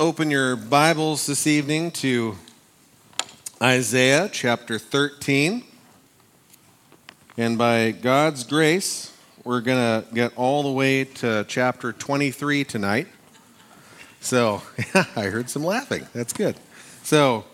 [0.00, 2.36] open your Bibles this evening to
[3.60, 5.64] Isaiah chapter 13.
[7.36, 13.08] And by God's grace, we're going to get all the way to chapter 23 tonight.
[14.20, 14.62] So,
[14.94, 16.06] I heard some laughing.
[16.12, 16.54] That's good.
[17.02, 17.44] So,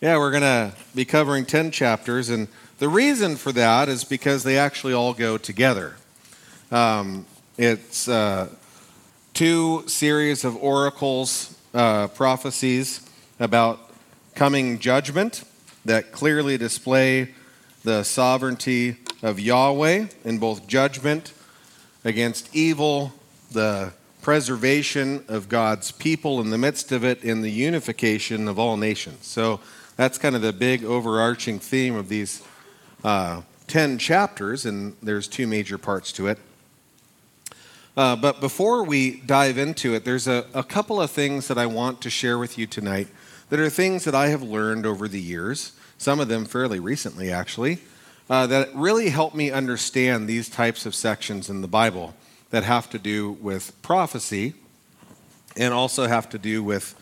[0.00, 2.30] yeah, we're going to be covering 10 chapters.
[2.30, 2.48] And
[2.80, 5.94] the reason for that is because they actually all go together.
[6.72, 7.26] Um,
[7.56, 8.48] it's uh,
[9.34, 13.00] two series of oracles, uh, prophecies
[13.40, 13.90] about
[14.34, 15.44] coming judgment
[15.84, 17.34] that clearly display
[17.84, 21.32] the sovereignty of Yahweh in both judgment
[22.04, 23.12] against evil,
[23.50, 28.76] the preservation of God's people in the midst of it, in the unification of all
[28.76, 29.26] nations.
[29.26, 29.60] So
[29.96, 32.42] that's kind of the big overarching theme of these
[33.04, 36.38] uh, 10 chapters, and there's two major parts to it.
[37.94, 41.66] Uh, but before we dive into it, there's a, a couple of things that I
[41.66, 43.08] want to share with you tonight
[43.50, 47.30] that are things that I have learned over the years, some of them fairly recently,
[47.30, 47.80] actually,
[48.30, 52.14] uh, that really help me understand these types of sections in the Bible
[52.48, 54.54] that have to do with prophecy
[55.54, 56.94] and also have to do with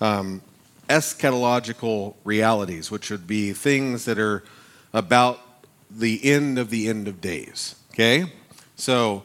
[0.00, 0.42] um,
[0.88, 4.42] eschatological realities, which would be things that are
[4.92, 5.40] about
[5.88, 7.76] the end of the end of days.
[7.92, 8.32] Okay?
[8.74, 9.22] So,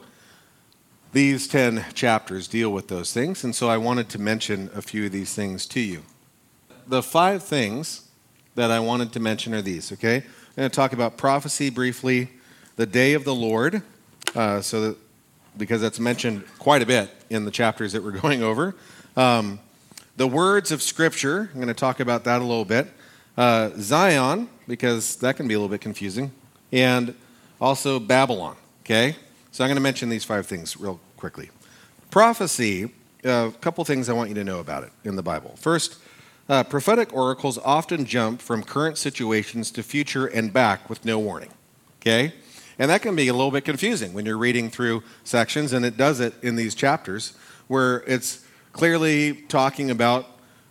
[1.12, 5.06] these 10 chapters deal with those things, and so I wanted to mention a few
[5.06, 6.02] of these things to you.
[6.86, 8.08] The five things
[8.54, 10.16] that I wanted to mention are these, okay?
[10.16, 12.28] I'm going to talk about prophecy briefly,
[12.76, 13.82] the day of the Lord,
[14.34, 14.96] uh, so that,
[15.56, 18.76] because that's mentioned quite a bit in the chapters that we're going over.
[19.16, 19.58] Um,
[20.16, 22.86] the words of Scripture, I'm going to talk about that a little bit.
[23.36, 26.30] Uh, Zion, because that can be a little bit confusing,
[26.70, 27.14] and
[27.60, 29.16] also Babylon, okay?
[29.52, 31.50] So I'm going to mention these five things real quickly.
[32.10, 32.90] Prophecy,
[33.24, 35.54] a couple things I want you to know about it in the Bible.
[35.56, 35.96] First,
[36.48, 41.50] uh, prophetic oracles often jump from current situations to future and back with no warning.
[42.00, 42.32] Okay?
[42.78, 45.96] And that can be a little bit confusing when you're reading through sections, and it
[45.96, 47.34] does it in these chapters,
[47.68, 50.26] where it's clearly talking about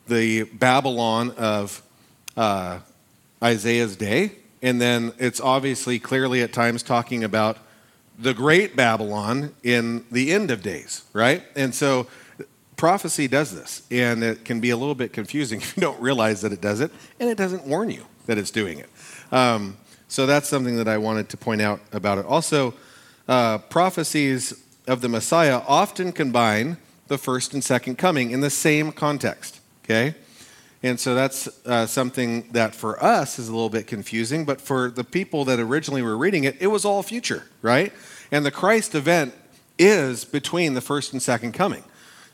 [0.08, 1.84] the Babylon of
[2.36, 2.80] uh,
[3.44, 4.32] Isaiah's day,
[4.62, 7.58] and then it's obviously clearly at times talking about
[8.20, 11.44] the great Babylon in the end of days, right?
[11.56, 12.08] And so
[12.76, 16.42] prophecy does this, and it can be a little bit confusing if you don't realize
[16.42, 18.90] that it does it, and it doesn't warn you that it's doing it.
[19.32, 22.26] Um, so that's something that I wanted to point out about it.
[22.26, 22.74] Also,
[23.28, 24.54] uh, prophecies
[24.88, 30.16] of the Messiah often combine the first and second coming in the same context, okay?
[30.82, 34.90] And so that's uh, something that for us is a little bit confusing, but for
[34.90, 37.92] the people that originally were reading it, it was all future, right?
[38.32, 39.34] And the Christ event
[39.78, 41.84] is between the first and second coming.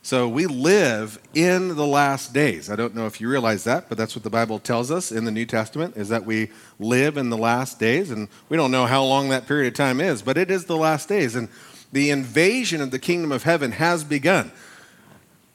[0.06, 2.70] So we live in the last days.
[2.70, 5.26] I don't know if you realize that, but that's what the Bible tells us in
[5.26, 8.86] the New Testament is that we live in the last days and we don't know
[8.86, 11.50] how long that period of time is, but it is the last days and
[11.92, 14.52] the invasion of the kingdom of heaven has begun.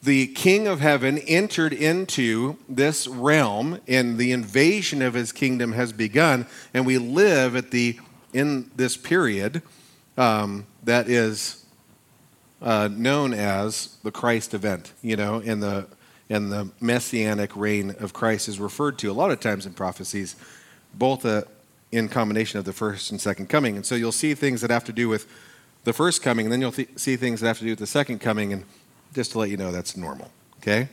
[0.03, 5.93] The king of heaven entered into this realm and the invasion of his kingdom has
[5.93, 7.99] begun and we live at the
[8.33, 9.61] in this period
[10.17, 11.65] um, that is
[12.61, 15.87] uh, known as the Christ event, you know, and the
[16.29, 20.37] and the messianic reign of Christ is referred to a lot of times in prophecies,
[20.93, 21.41] both uh,
[21.91, 23.75] in combination of the first and second coming.
[23.75, 25.27] And so you'll see things that have to do with
[25.83, 27.87] the first coming, and then you'll th- see things that have to do with the
[27.87, 28.53] second coming.
[28.53, 28.63] And
[29.13, 30.31] just to let you know, that's normal.
[30.59, 30.87] Okay.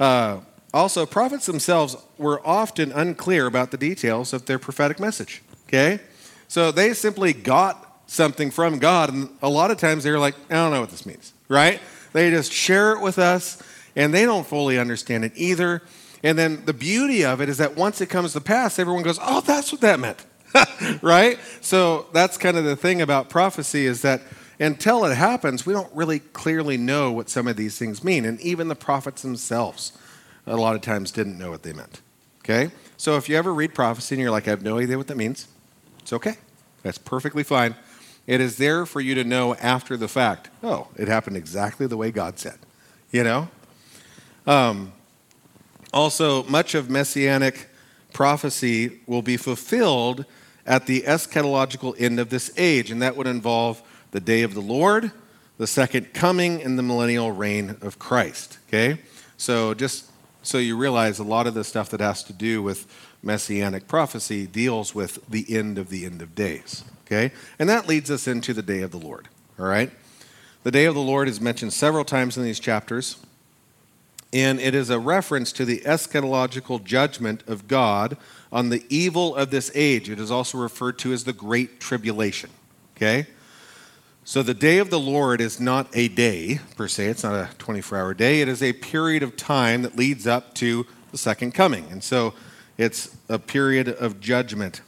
[0.00, 0.40] Uh,
[0.74, 5.42] also, prophets themselves were often unclear about the details of their prophetic message.
[5.68, 6.00] Okay.
[6.48, 9.12] So they simply got something from God.
[9.12, 11.80] And a lot of times they're like, I don't know what this means, right?
[12.12, 13.62] They just share it with us
[13.94, 15.82] and they don't fully understand it either.
[16.22, 19.18] And then the beauty of it is that once it comes to pass, everyone goes,
[19.20, 20.24] Oh, that's what that meant,
[21.02, 21.38] right?
[21.60, 24.22] So that's kind of the thing about prophecy is that
[24.58, 28.24] until it happens, we don't really clearly know what some of these things mean.
[28.24, 29.92] And even the prophets themselves,
[30.46, 32.00] a lot of times, didn't know what they meant.
[32.40, 32.70] Okay?
[32.96, 35.16] So if you ever read prophecy and you're like, I have no idea what that
[35.16, 35.48] means,
[36.00, 36.36] it's okay.
[36.82, 37.74] That's perfectly fine.
[38.26, 40.50] It is there for you to know after the fact.
[40.62, 42.58] Oh, it happened exactly the way God said.
[43.12, 43.48] You know?
[44.46, 44.92] Um,
[45.92, 47.68] also, much of messianic
[48.12, 50.24] prophecy will be fulfilled
[50.66, 53.80] at the eschatological end of this age, and that would involve
[54.10, 55.12] the day of the Lord,
[55.58, 58.58] the second coming, and the millennial reign of Christ.
[58.68, 59.00] Okay?
[59.36, 60.10] So, just
[60.42, 62.86] so you realize, a lot of the stuff that has to do with
[63.26, 66.84] messianic prophecy deals with the end of the end of days.
[67.06, 67.32] Okay?
[67.58, 69.28] And that leads us into the day of the Lord.
[69.58, 69.90] All right?
[70.62, 73.18] The day of the Lord is mentioned several times in these chapters.
[74.32, 78.16] And it is a reference to the eschatological judgment of God
[78.50, 80.10] on the evil of this age.
[80.10, 82.50] It is also referred to as the Great Tribulation.
[82.96, 83.26] Okay?
[84.24, 87.54] So the day of the Lord is not a day per se, it's not a
[87.58, 88.40] 24 hour day.
[88.40, 91.86] It is a period of time that leads up to the second coming.
[91.92, 92.34] And so
[92.78, 94.80] it's a period of judgment.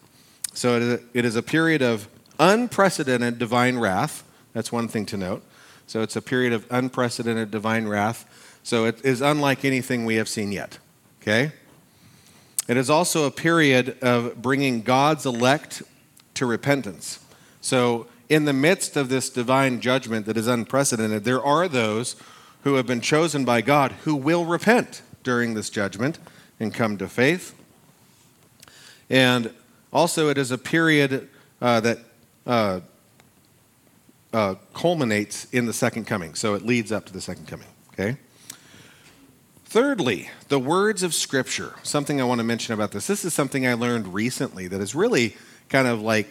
[0.54, 2.08] So it is a period of
[2.38, 4.24] unprecedented divine wrath.
[4.52, 5.42] That's one thing to note.
[5.86, 8.26] So it's a period of unprecedented divine wrath.
[8.62, 10.78] So it is unlike anything we have seen yet.
[11.22, 11.52] Okay?
[12.68, 15.82] It is also a period of bringing God's elect
[16.34, 17.18] to repentance.
[17.60, 22.16] So in the midst of this divine judgment that is unprecedented, there are those
[22.64, 26.18] who have been chosen by God who will repent during this judgment
[26.60, 27.54] and come to faith.
[29.10, 29.52] And
[29.92, 31.28] also, it is a period
[31.60, 31.98] uh, that
[32.46, 32.80] uh,
[34.32, 36.34] uh, culminates in the second coming.
[36.34, 37.68] So it leads up to the second coming.
[37.92, 38.16] Okay?
[39.64, 41.74] Thirdly, the words of Scripture.
[41.82, 43.06] Something I want to mention about this.
[43.06, 45.36] This is something I learned recently that has really
[45.68, 46.28] kind of like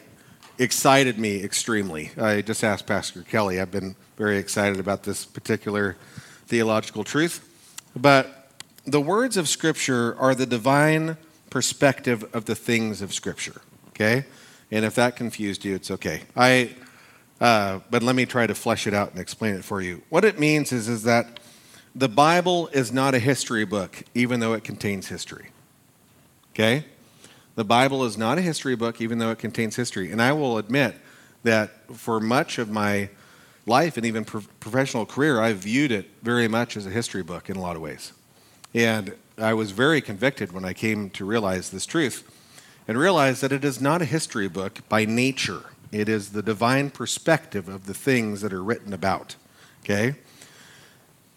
[0.57, 2.11] excited me extremely.
[2.19, 3.59] I just asked Pastor Kelly.
[3.59, 5.97] I've been very excited about this particular
[6.47, 7.47] theological truth.
[7.95, 8.49] But
[8.85, 11.17] the words of Scripture are the divine
[11.49, 13.61] perspective of the things of Scripture.
[13.89, 14.25] Okay?
[14.71, 16.23] And if that confused you, it's okay.
[16.35, 16.75] I,
[17.39, 20.01] uh, but let me try to flesh it out and explain it for you.
[20.09, 21.39] What it means is, is that
[21.95, 25.49] the Bible is not a history book, even though it contains history.
[26.53, 26.85] Okay?
[27.55, 30.11] The Bible is not a history book, even though it contains history.
[30.11, 30.95] And I will admit
[31.43, 33.09] that for much of my
[33.65, 37.49] life and even pro- professional career, I viewed it very much as a history book
[37.49, 38.13] in a lot of ways.
[38.73, 42.27] And I was very convicted when I came to realize this truth
[42.87, 45.61] and realize that it is not a history book by nature.
[45.91, 49.35] It is the divine perspective of the things that are written about.
[49.83, 50.15] Okay?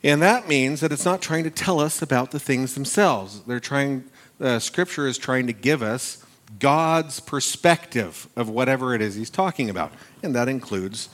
[0.02, 3.42] And that means that it's not trying to tell us about the things themselves.
[3.42, 4.04] They're trying
[4.40, 6.24] uh, Scripture is trying to give us
[6.58, 9.92] God's perspective of whatever it is he's talking about.
[10.22, 11.10] And that includes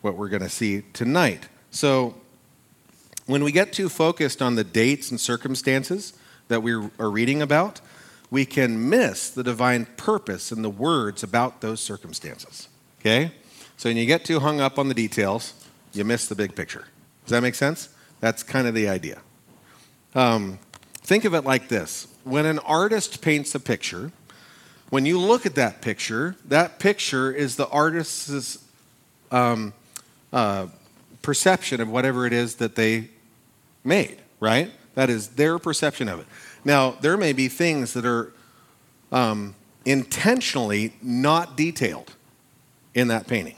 [0.00, 1.48] what we're going to see tonight.
[1.72, 2.14] So,
[3.26, 6.12] when we get too focused on the dates and circumstances
[6.48, 7.80] that we are reading about,
[8.30, 12.68] we can miss the divine purpose and the words about those circumstances.
[13.00, 13.32] Okay?
[13.76, 15.54] So, when you get too hung up on the details,
[15.92, 16.86] you miss the big picture.
[17.24, 17.88] Does that make sense?
[18.20, 19.20] That's kind of the idea.
[20.14, 20.58] Um,
[20.94, 24.10] think of it like this when an artist paints a picture,
[24.90, 28.64] when you look at that picture, that picture is the artist's
[29.30, 29.72] um,
[30.32, 30.66] uh,
[31.22, 33.10] perception of whatever it is that they
[33.84, 34.72] made, right?
[34.94, 36.26] That is their perception of it.
[36.64, 38.32] Now, there may be things that are
[39.12, 39.54] um,
[39.84, 42.14] intentionally not detailed
[42.94, 43.56] in that painting.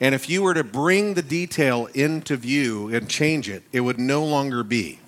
[0.00, 3.98] And if you were to bring the detail into view and change it, it would
[3.98, 4.98] no longer be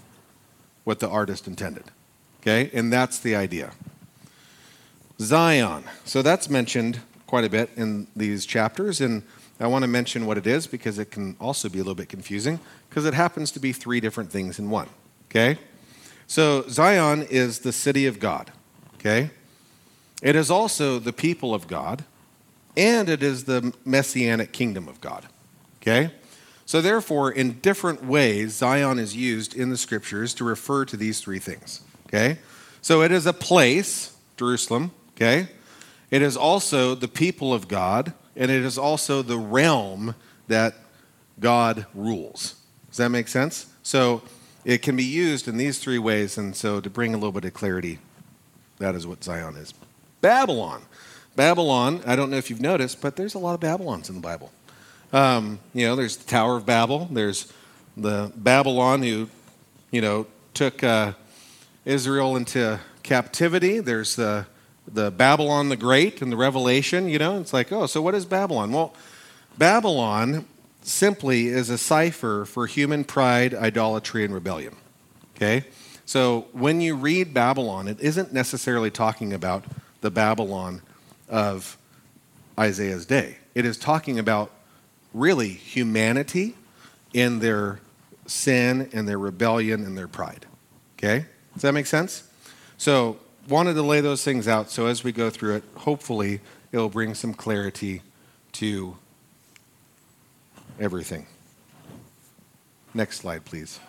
[0.84, 1.84] what the artist intended.
[2.40, 2.70] Okay?
[2.72, 3.72] And that's the idea.
[5.18, 5.84] Zion.
[6.04, 9.00] So that's mentioned quite a bit in these chapters.
[9.00, 9.22] And
[9.64, 12.08] I want to mention what it is because it can also be a little bit
[12.08, 14.88] confusing because it happens to be three different things in one.
[15.30, 15.58] Okay?
[16.26, 18.52] So Zion is the city of God.
[18.94, 19.30] Okay?
[20.22, 22.04] It is also the people of God,
[22.76, 25.26] and it is the messianic kingdom of God.
[25.82, 26.10] Okay?
[26.66, 31.20] So, therefore, in different ways, Zion is used in the scriptures to refer to these
[31.20, 31.82] three things.
[32.06, 32.38] Okay?
[32.84, 35.48] So it is a place, Jerusalem, okay?
[36.10, 40.14] It is also the people of God, and it is also the realm
[40.48, 40.74] that
[41.40, 42.56] God rules.
[42.88, 43.66] Does that make sense?
[43.82, 44.22] So
[44.64, 47.44] it can be used in these three ways, and so to bring a little bit
[47.44, 47.98] of clarity,
[48.78, 49.74] that is what Zion is.
[50.20, 50.82] Babylon.
[51.36, 54.20] Babylon, I don't know if you've noticed, but there's a lot of Babylons in the
[54.20, 54.52] Bible.
[55.12, 57.52] Um, you know, there's the Tower of Babel, there's
[57.96, 59.28] the Babylon who,
[59.90, 60.82] you know, took.
[60.82, 61.12] Uh,
[61.84, 63.80] Israel into captivity.
[63.80, 64.46] There's the,
[64.86, 67.38] the Babylon the Great and the Revelation, you know.
[67.40, 68.72] It's like, oh, so what is Babylon?
[68.72, 68.94] Well,
[69.56, 70.46] Babylon
[70.82, 74.76] simply is a cipher for human pride, idolatry, and rebellion.
[75.36, 75.64] Okay?
[76.06, 79.64] So when you read Babylon, it isn't necessarily talking about
[80.02, 80.82] the Babylon
[81.28, 81.78] of
[82.58, 83.38] Isaiah's day.
[83.54, 84.50] It is talking about
[85.14, 86.54] really humanity
[87.14, 87.80] in their
[88.26, 90.46] sin and their rebellion and their pride.
[90.98, 91.26] Okay?
[91.54, 92.28] Does that make sense?
[92.76, 96.40] So, wanted to lay those things out so as we go through it, hopefully
[96.72, 98.02] it'll bring some clarity
[98.52, 98.96] to
[100.80, 101.26] everything.
[102.94, 103.80] Next slide, please.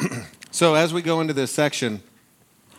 [0.50, 2.00] so, as we go into this section,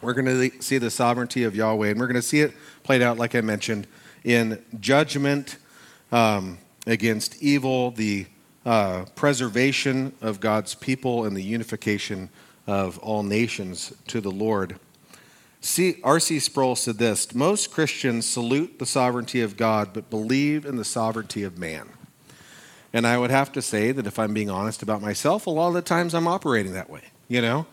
[0.01, 2.53] we're going to see the sovereignty of Yahweh, and we're going to see it
[2.83, 3.85] played out, like I mentioned,
[4.23, 5.57] in judgment
[6.11, 8.27] um, against evil, the
[8.65, 12.29] uh, preservation of God's people and the unification
[12.69, 14.79] of all nations to the Lord.
[16.03, 16.39] R.C.
[16.39, 21.41] Sproul said this Most Christians salute the sovereignty of God, but believe in the sovereignty
[21.41, 21.89] of man.
[22.93, 25.69] And I would have to say that if I'm being honest about myself, a lot
[25.69, 27.65] of the times I'm operating that way, you know,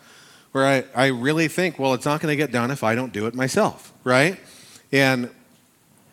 [0.52, 3.12] where I, I really think, well, it's not going to get done if I don't
[3.12, 4.40] do it myself, right?
[4.92, 5.28] And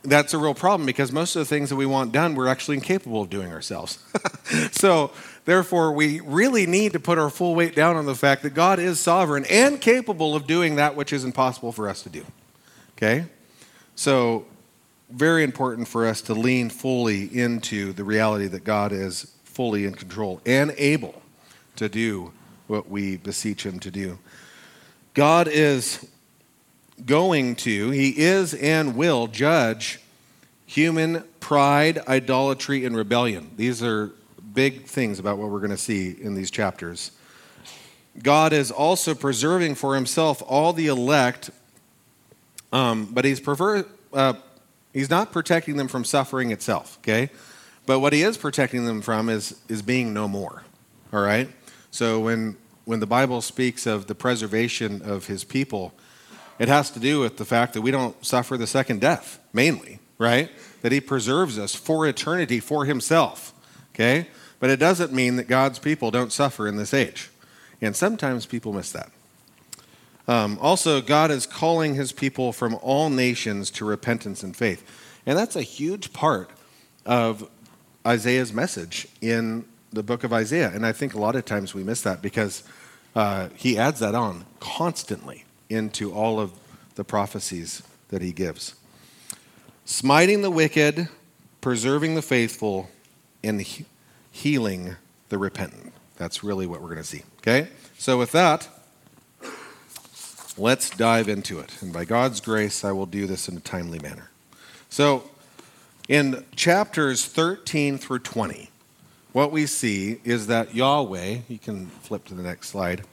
[0.03, 2.75] that's a real problem because most of the things that we want done, we're actually
[2.75, 4.03] incapable of doing ourselves.
[4.73, 5.11] so,
[5.45, 8.79] therefore, we really need to put our full weight down on the fact that God
[8.79, 12.25] is sovereign and capable of doing that which is impossible for us to do.
[12.97, 13.25] Okay?
[13.95, 14.45] So,
[15.09, 19.93] very important for us to lean fully into the reality that God is fully in
[19.93, 21.21] control and able
[21.75, 22.31] to do
[22.67, 24.17] what we beseech Him to do.
[25.13, 26.07] God is
[27.05, 30.00] going to, he is and will judge
[30.65, 33.51] human pride, idolatry, and rebellion.
[33.57, 34.12] These are
[34.53, 37.12] big things about what we're going to see in these chapters.
[38.22, 41.50] God is also preserving for himself all the elect,
[42.72, 44.33] um, but he's, prefer, uh,
[44.93, 47.29] he's not protecting them from suffering itself, okay?
[47.86, 50.63] But what he is protecting them from is, is being no more,
[51.12, 51.50] all right?
[51.91, 52.55] So when,
[52.86, 55.93] when the Bible speaks of the preservation of his people,
[56.60, 60.00] it has to do with the fact that we don't suffer the second death, mainly,
[60.17, 60.51] right?
[60.81, 63.53] That He preserves us for eternity for Himself,
[63.93, 64.27] okay?
[64.63, 67.29] But it doesn't mean that God's people don't suffer in this age.
[67.82, 69.12] And sometimes people miss that.
[70.25, 74.89] Um, also, God is calling His people from all nations to repentance and faith.
[75.25, 76.50] And that's a huge part
[77.05, 77.50] of
[78.08, 80.72] Isaiah's message in the book of Isaiah.
[80.74, 82.63] And I think a lot of times we miss that because
[83.17, 86.53] uh, he adds that on constantly into all of
[86.96, 88.75] the prophecies that he gives.
[89.84, 91.10] Smiting the wicked,
[91.60, 92.89] preserving the faithful,
[93.43, 93.60] and
[94.33, 94.95] healing
[95.29, 95.93] the repentant.
[96.17, 97.21] That's really what we're going to see.
[97.37, 97.69] Okay?
[97.97, 98.67] So, with that,
[100.57, 101.81] let's dive into it.
[101.81, 104.31] And by God's grace, I will do this in a timely manner.
[104.89, 105.29] So,
[106.09, 108.69] in chapters 13 through 20,
[109.31, 113.03] what we see is that Yahweh, you can flip to the next slide,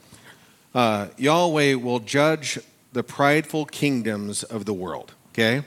[0.74, 2.58] uh, Yahweh will judge
[2.92, 5.12] the prideful kingdoms of the world.
[5.32, 5.62] Okay?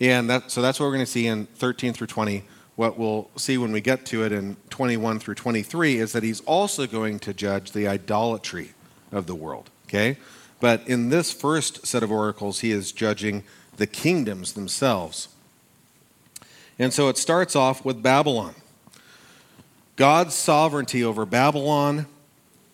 [0.00, 2.44] And that, so that's what we're going to see in 13 through 20.
[2.78, 6.38] What we'll see when we get to it in 21 through 23 is that he's
[6.42, 8.70] also going to judge the idolatry
[9.10, 9.68] of the world.
[9.88, 10.16] Okay?
[10.60, 13.42] But in this first set of oracles, he is judging
[13.78, 15.26] the kingdoms themselves.
[16.78, 18.54] And so it starts off with Babylon.
[19.96, 22.06] God's sovereignty over Babylon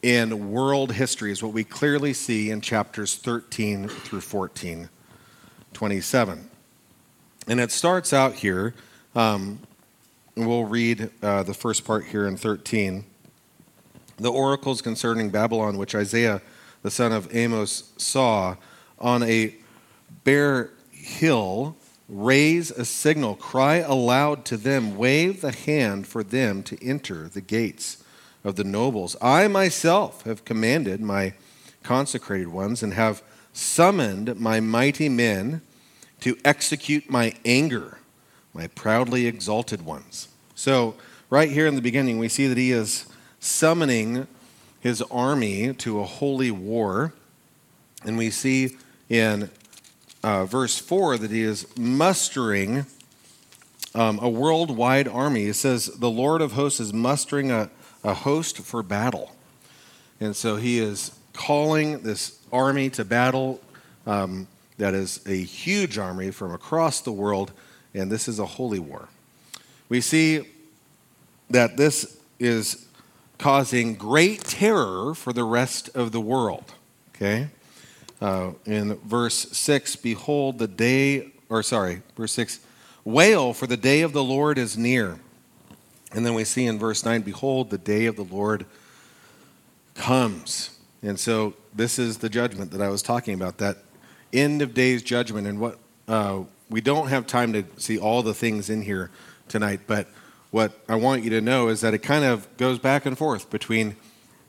[0.03, 4.91] in world history is what we clearly see in chapters 13 through 14,
[5.73, 6.51] 27.
[7.49, 8.75] And it starts out here,
[9.15, 9.61] um,
[10.37, 13.05] and we'll read uh, the first part here in 13.
[14.17, 16.41] The oracles concerning Babylon, which Isaiah
[16.83, 18.57] the son of Amos saw
[18.99, 19.55] on a
[20.23, 21.77] bare hill,
[22.09, 27.41] raise a signal, cry aloud to them, wave the hand for them to enter the
[27.41, 28.05] gates
[28.45, 29.17] of the nobles.
[29.23, 31.33] I myself have commanded my
[31.83, 33.23] consecrated ones and have
[33.55, 35.63] summoned my mighty men
[36.21, 37.99] to execute my anger,
[38.55, 40.29] my proudly exalted ones.
[40.55, 40.95] So,
[41.29, 43.07] right here in the beginning, we see that he is
[43.41, 44.27] summoning
[44.81, 47.13] his army to a holy war.
[48.05, 48.77] And we see
[49.09, 49.51] in
[50.23, 52.87] uh, verse 4 that he is mustering
[53.95, 55.47] um, a worldwide army.
[55.47, 57.71] It says, The Lord of hosts is mustering a,
[58.03, 59.35] a host for battle.
[60.21, 63.61] And so he is calling this army to battle
[64.07, 64.47] um,
[64.79, 67.53] that is a huge army from across the world,
[67.95, 69.09] and this is a holy war.
[69.89, 70.49] We see
[71.51, 72.87] that this is
[73.39, 76.75] causing great terror for the rest of the world.
[77.15, 77.49] Okay?
[78.21, 82.61] Uh, in verse 6, behold, the day, or sorry, verse 6,
[83.05, 85.19] wail, for the day of the Lord is near.
[86.13, 88.67] And then we see in verse 9, Behold, the day of the Lord
[89.95, 90.79] comes.
[91.03, 93.79] And so this is the judgment that I was talking about, that
[94.33, 95.47] end of days judgment.
[95.47, 99.11] And what uh, we don't have time to see all the things in here
[99.49, 100.09] tonight, but
[100.51, 103.51] what I want you to know is that it kind of goes back and forth
[103.51, 103.97] between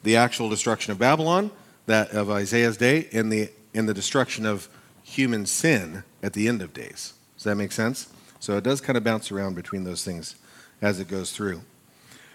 [0.03, 1.51] the actual destruction of Babylon,
[1.87, 4.69] that of Isaiah's day, and the, and the destruction of
[5.03, 7.13] human sin at the end of days.
[7.35, 8.07] Does that make sense?
[8.39, 10.35] So it does kind of bounce around between those things
[10.81, 11.63] as it goes through.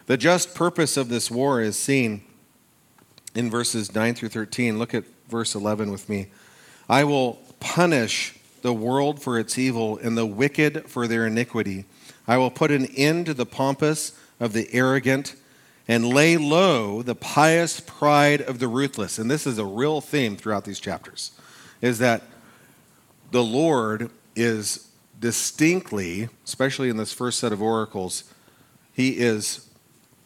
[0.06, 2.22] The just purpose of this war is seen
[3.36, 4.78] in verses 9 through 13.
[4.78, 6.26] Look at verse 11 with me.
[6.88, 11.84] I will punish the world for its evil and the wicked for their iniquity.
[12.26, 15.34] I will put an end to the pompous of the arrogant
[15.88, 19.18] and lay low the pious pride of the ruthless.
[19.18, 21.32] And this is a real theme throughout these chapters,
[21.80, 22.22] is that
[23.30, 24.88] the Lord is
[25.18, 28.24] distinctly, especially in this first set of oracles,
[28.92, 29.68] he is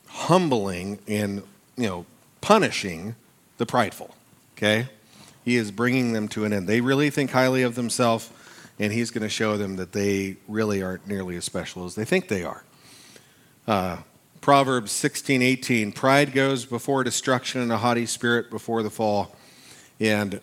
[0.06, 1.42] humbling and,
[1.76, 2.06] you know,
[2.40, 3.16] punishing
[3.58, 4.14] the prideful.
[4.56, 4.88] Okay?
[5.44, 6.66] He is bringing them to an end.
[6.66, 8.30] They really think highly of themselves,
[8.78, 12.04] and he's going to show them that they really aren't nearly as special as they
[12.04, 12.64] think they are.
[13.66, 13.98] Uh,
[14.40, 19.34] Proverbs 16, 18, pride goes before destruction and a haughty spirit before the fall.
[20.00, 20.40] And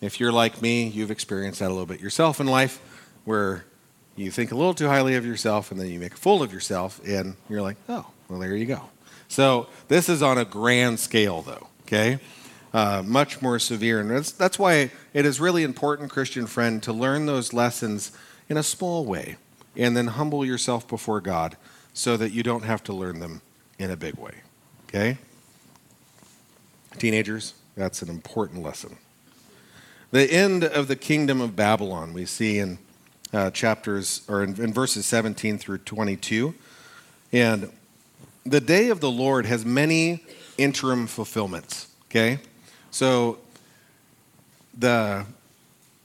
[0.00, 2.80] if you're like me, you've experienced that a little bit yourself in life,
[3.24, 3.64] where
[4.16, 6.52] you think a little too highly of yourself and then you make a fool of
[6.52, 8.82] yourself, and you're like, oh, well, there you go.
[9.28, 12.18] So this is on a grand scale, though, okay?
[12.72, 13.98] Uh, much more severe.
[13.98, 18.12] And that's, that's why it is really important, Christian friend, to learn those lessons
[18.48, 19.36] in a small way
[19.76, 21.56] and then humble yourself before God
[21.92, 23.42] so that you don't have to learn them
[23.78, 24.34] in a big way.
[24.88, 25.18] Okay?
[26.98, 28.96] Teenagers, that's an important lesson.
[30.10, 32.78] The end of the kingdom of Babylon, we see in
[33.32, 36.54] uh, chapters, or in, in verses 17 through 22.
[37.32, 37.70] And
[38.44, 40.24] the day of the Lord has many
[40.58, 41.88] interim fulfillments.
[42.06, 42.40] Okay?
[42.90, 43.38] So,
[44.76, 45.26] the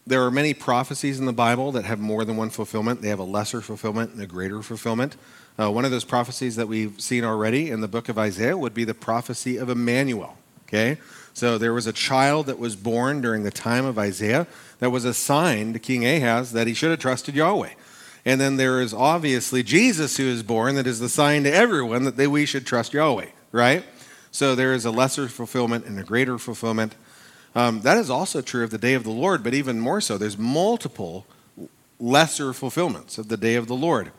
[0.08, 3.02] there are many prophecies in the Bible that have more than one fulfillment.
[3.02, 5.16] They have a lesser fulfillment and a greater fulfillment.
[5.58, 8.74] Uh, one of those prophecies that we've seen already in the book of Isaiah would
[8.74, 10.38] be the prophecy of Emmanuel.
[10.68, 10.98] Okay?
[11.34, 14.48] So there was a child that was born during the time of Isaiah
[14.80, 17.72] that was a sign to King Ahaz that he should have trusted Yahweh.
[18.26, 22.04] And then there is obviously Jesus who is born that is the sign to everyone
[22.04, 23.84] that they, we should trust Yahweh, right?
[24.36, 26.94] So there is a lesser fulfillment and a greater fulfillment.
[27.56, 30.18] Um, that is also true of the day of the Lord, but even more so,
[30.18, 31.26] there's multiple
[32.02, 34.12] lesser fulfillments of the day of the Lord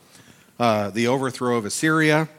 [0.58, 2.30] uh, the overthrow of Assyria,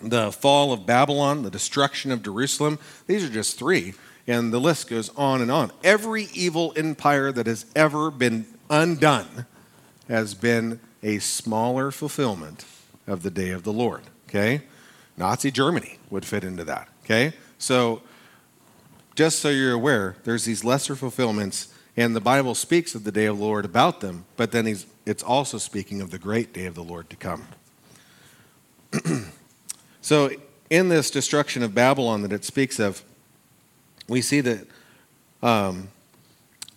[0.00, 2.78] the fall of Babylon, the destruction of Jerusalem.
[3.06, 3.92] These are just three,
[4.26, 5.72] and the list goes on and on.
[5.84, 9.44] Every evil empire that has ever been undone
[10.08, 12.64] has been a smaller fulfillment
[13.06, 14.04] of the day of the Lord.
[14.30, 14.62] Okay?
[15.16, 16.88] Nazi Germany would fit into that.
[17.04, 17.32] Okay?
[17.58, 18.02] So,
[19.14, 23.24] just so you're aware, there's these lesser fulfillments, and the Bible speaks of the day
[23.24, 26.66] of the Lord about them, but then he's it's also speaking of the great day
[26.66, 27.46] of the Lord to come.
[30.00, 30.30] so,
[30.68, 33.02] in this destruction of Babylon that it speaks of,
[34.08, 34.66] we see that
[35.42, 35.88] um,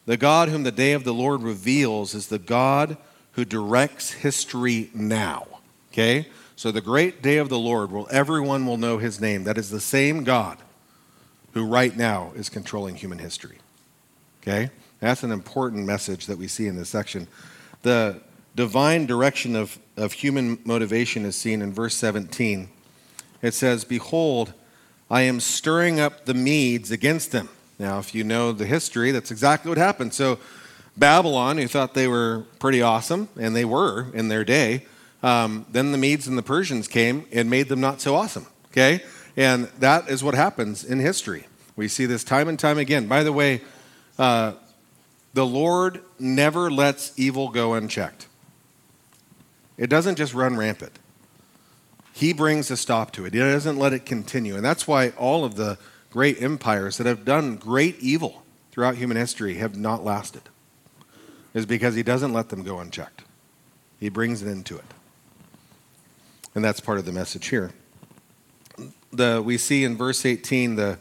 [0.05, 2.97] the God whom the day of the Lord reveals is the God
[3.33, 5.47] who directs history now.
[5.91, 6.27] Okay?
[6.59, 9.45] So the great day of the Lord, will everyone will know his name.
[9.45, 10.57] That is the same God
[11.53, 13.59] who right now is controlling human history.
[14.41, 14.69] Okay?
[14.99, 17.29] That's an important message that we see in this section.
[17.83, 18.19] The
[18.57, 22.67] divine direction of, of human motivation is seen in verse 17.
[23.41, 24.51] It says, Behold,
[25.09, 27.47] I am stirring up the Medes against them.
[27.79, 30.13] Now, if you know the history, that's exactly what happened.
[30.13, 30.39] So,
[30.97, 34.85] Babylon, who thought they were pretty awesome, and they were in their day,
[35.21, 38.47] um, then the Medes and the Persians came and made them not so awesome.
[38.67, 39.03] Okay?
[39.35, 41.45] And that is what happens in history.
[41.75, 43.07] We see this time and time again.
[43.07, 43.61] By the way,
[44.17, 44.53] uh,
[45.33, 48.27] the Lord never lets evil go unchecked.
[49.77, 50.99] It doesn't just run rampant.
[52.11, 53.33] He brings a stop to it.
[53.33, 54.55] He doesn't let it continue.
[54.55, 55.77] And that's why all of the
[56.09, 60.41] great empires that have done great evil throughout human history have not lasted.
[61.53, 63.23] Is because he doesn't let them go unchecked.
[63.99, 64.85] He brings it into it.
[66.55, 67.71] And that's part of the message here.
[69.11, 70.99] The, we see in verse 18 the,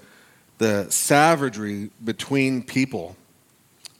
[0.58, 3.16] the savagery between people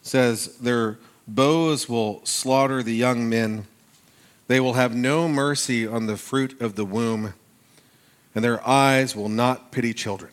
[0.03, 3.67] says their bows will slaughter the young men
[4.49, 7.35] they will have no mercy on the fruit of the womb,
[8.35, 10.33] and their eyes will not pity children.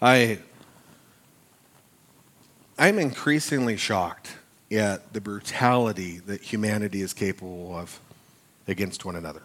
[0.00, 0.40] I,
[2.78, 4.36] I'm increasingly shocked
[4.70, 7.98] at the brutality that humanity is capable of
[8.68, 9.42] against one another.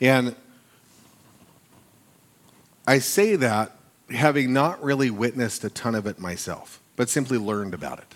[0.00, 0.34] And
[2.86, 3.72] I say that
[4.10, 8.14] having not really witnessed a ton of it myself, but simply learned about it.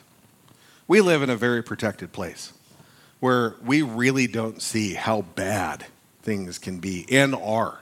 [0.89, 2.53] We live in a very protected place
[3.21, 5.87] where we really don't see how bad
[6.23, 7.81] things can be and are.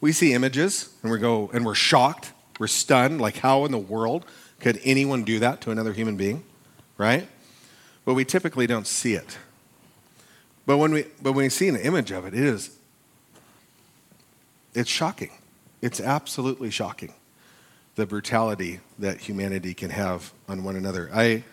[0.00, 3.78] We see images and we go and we're shocked, we're stunned, like how in the
[3.78, 4.24] world
[4.58, 6.44] could anyone do that to another human being,
[6.98, 7.28] right?
[8.04, 9.38] But we typically don't see it.
[10.66, 12.76] But when we but when we see an image of it, it is
[14.74, 15.30] it's shocking.
[15.80, 17.12] It's absolutely shocking
[17.94, 21.10] the brutality that humanity can have on one another.
[21.12, 21.44] I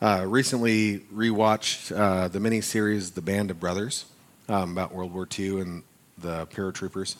[0.00, 4.04] uh, recently rewatched uh, the miniseries The Band of Brothers
[4.48, 5.82] um, about World War II and
[6.18, 7.16] the paratroopers.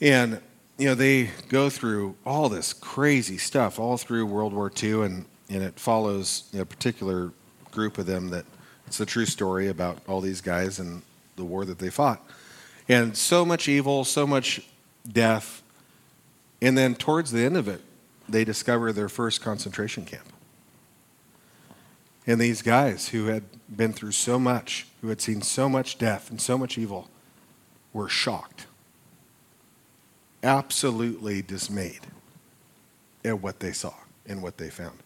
[0.00, 0.40] And,
[0.78, 5.24] you know, they go through all this crazy stuff all through World War II, and,
[5.48, 7.32] and it follows you know, a particular
[7.70, 8.44] group of them that
[8.90, 11.02] it's a true story about all these guys and
[11.36, 12.20] the war that they fought.
[12.88, 14.62] And so much evil, so much
[15.06, 15.62] death.
[16.60, 17.82] And then towards the end of it,
[18.28, 20.26] they discover their first concentration camp.
[22.26, 26.28] And these guys who had been through so much, who had seen so much death
[26.28, 27.08] and so much evil,
[27.92, 28.66] were shocked,
[30.42, 32.08] absolutely dismayed
[33.24, 33.94] at what they saw
[34.26, 34.98] and what they found.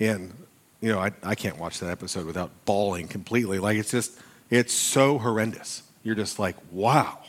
[0.00, 0.34] And,
[0.82, 3.60] you know, I, I can't watch that episode without bawling completely.
[3.60, 4.18] Like, it's just,
[4.50, 5.84] it's so horrendous.
[6.02, 7.20] You're just like, wow,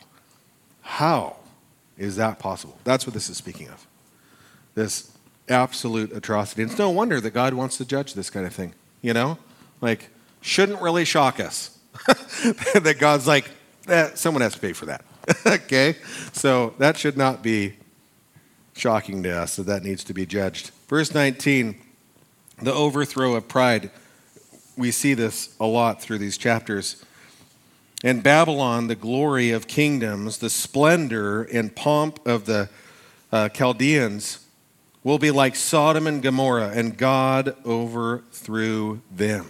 [0.82, 1.38] how
[1.98, 2.78] is that possible?
[2.84, 3.88] That's what this is speaking of.
[4.74, 5.16] This
[5.48, 6.63] absolute atrocity.
[6.63, 9.38] And it's no wonder that God wants to judge this kind of thing, you know?
[9.82, 10.10] Like,
[10.42, 11.78] shouldn't really shock us
[12.74, 13.50] that God's like,
[13.88, 15.06] eh, someone has to pay for that.
[15.46, 15.96] okay?
[16.32, 17.74] So that should not be
[18.76, 20.72] shocking to us that that needs to be judged.
[20.88, 21.80] Verse 19,
[22.62, 23.92] the overthrow of pride.
[24.78, 27.04] We see this a lot through these chapters.
[28.04, 32.70] In Babylon, the glory of kingdoms, the splendor and pomp of the
[33.32, 34.46] uh, Chaldeans
[35.04, 39.50] will be like Sodom and Gomorrah, and God overthrew them.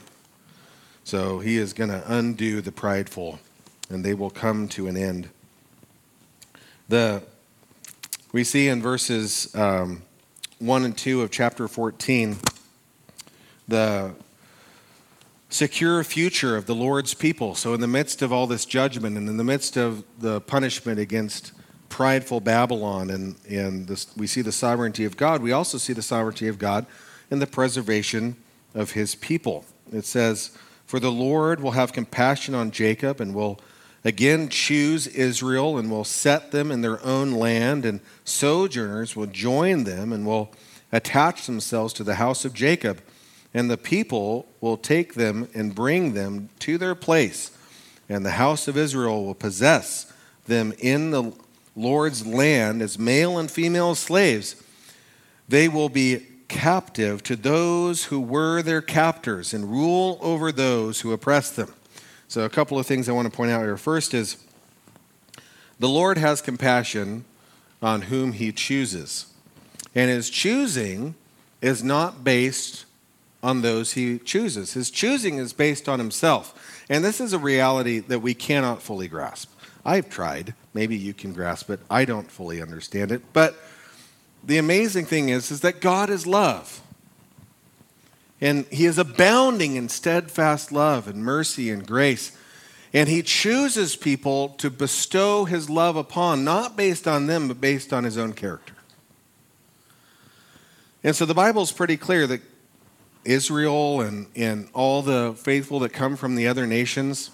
[1.04, 3.39] So he is going to undo the prideful,
[3.89, 5.30] and they will come to an end.
[6.89, 7.24] The,
[8.32, 10.04] we see in verses um,
[10.60, 12.38] 1 and 2 of chapter 14
[13.67, 14.13] the
[15.49, 17.56] secure future of the Lord's people.
[17.56, 20.99] So, in the midst of all this judgment and in the midst of the punishment
[20.99, 21.54] against
[21.89, 26.02] prideful Babylon, and, and this, we see the sovereignty of God, we also see the
[26.02, 26.86] sovereignty of God
[27.30, 28.36] in the preservation
[28.73, 29.65] of his people.
[29.91, 33.60] It says, For the Lord will have compassion on Jacob and will
[34.04, 39.84] again choose Israel and will set them in their own land, and sojourners will join
[39.84, 40.52] them and will
[40.91, 43.02] attach themselves to the house of Jacob.
[43.54, 47.52] And the people will take them and bring them to their place,
[48.10, 50.12] and the house of Israel will possess
[50.46, 51.32] them in the
[51.76, 54.56] Lord's land as male and female slaves.
[55.48, 61.12] They will be captive to those who were their captors and rule over those who
[61.12, 61.74] oppress them.
[62.28, 63.78] So, a couple of things I want to point out here.
[63.78, 64.38] First is
[65.80, 67.26] the Lord has compassion
[67.82, 69.28] on whom he chooses.
[69.94, 71.16] And his choosing
[71.62, 72.86] is not based
[73.43, 74.73] on those he chooses.
[74.73, 76.86] His choosing is based on himself.
[76.89, 79.51] And this is a reality that we cannot fully grasp.
[79.86, 80.53] I've tried.
[80.73, 81.82] Maybe you can grasp it.
[81.89, 83.21] I don't fully understand it.
[83.34, 83.56] But
[84.43, 86.82] the amazing thing is, is that God is love.
[88.39, 92.36] And he is abounding in steadfast love and mercy and grace.
[92.93, 97.91] And he chooses people to bestow his love upon, not based on them, but based
[97.91, 98.73] on his own character.
[101.03, 102.41] And so the Bible is pretty clear that
[103.25, 107.31] Israel and, and all the faithful that come from the other nations,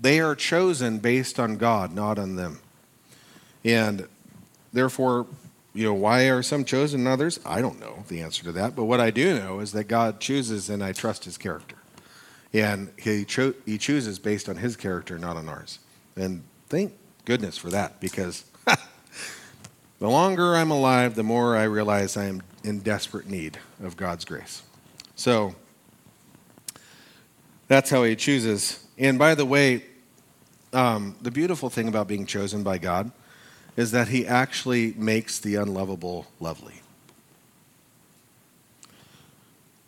[0.00, 2.60] they are chosen based on God, not on them.
[3.64, 4.06] And
[4.72, 5.26] therefore,
[5.72, 7.40] you know, why are some chosen and others?
[7.44, 8.76] I don't know the answer to that.
[8.76, 11.76] But what I do know is that God chooses and I trust his character.
[12.52, 15.80] And he, cho- he chooses based on his character, not on ours.
[16.16, 16.92] And thank
[17.24, 18.44] goodness for that because
[19.98, 24.24] the longer I'm alive, the more I realize I am in desperate need of God's
[24.24, 24.62] grace.
[25.16, 25.54] So
[27.68, 28.84] that's how he chooses.
[28.98, 29.84] And by the way,
[30.72, 33.10] um, the beautiful thing about being chosen by God
[33.76, 36.82] is that he actually makes the unlovable lovely.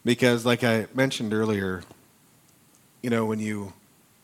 [0.04, 1.82] Because, like I mentioned earlier,
[3.02, 3.72] you know, when you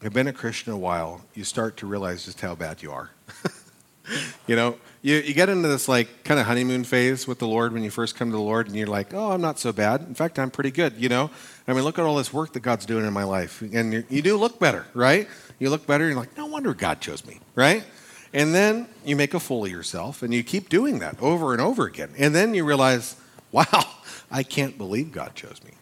[0.02, 3.10] have been a Christian a while, you start to realize just how bad you are.
[4.46, 7.72] you know, you, you get into this like kind of honeymoon phase with the Lord
[7.72, 10.02] when you first come to the Lord, and you're like, oh, I'm not so bad.
[10.02, 10.94] In fact, I'm pretty good.
[10.96, 11.30] You know,
[11.66, 14.22] I mean, look at all this work that God's doing in my life, and you,
[14.22, 15.28] do look better, right?
[15.58, 16.06] You look better.
[16.06, 17.84] You're like, no wonder God chose me, right?
[18.32, 21.60] And then you make a fool of yourself, and you keep doing that over and
[21.60, 22.10] over again.
[22.16, 23.16] And then you realize,
[23.52, 23.84] wow,
[24.30, 25.72] I can't believe God chose me.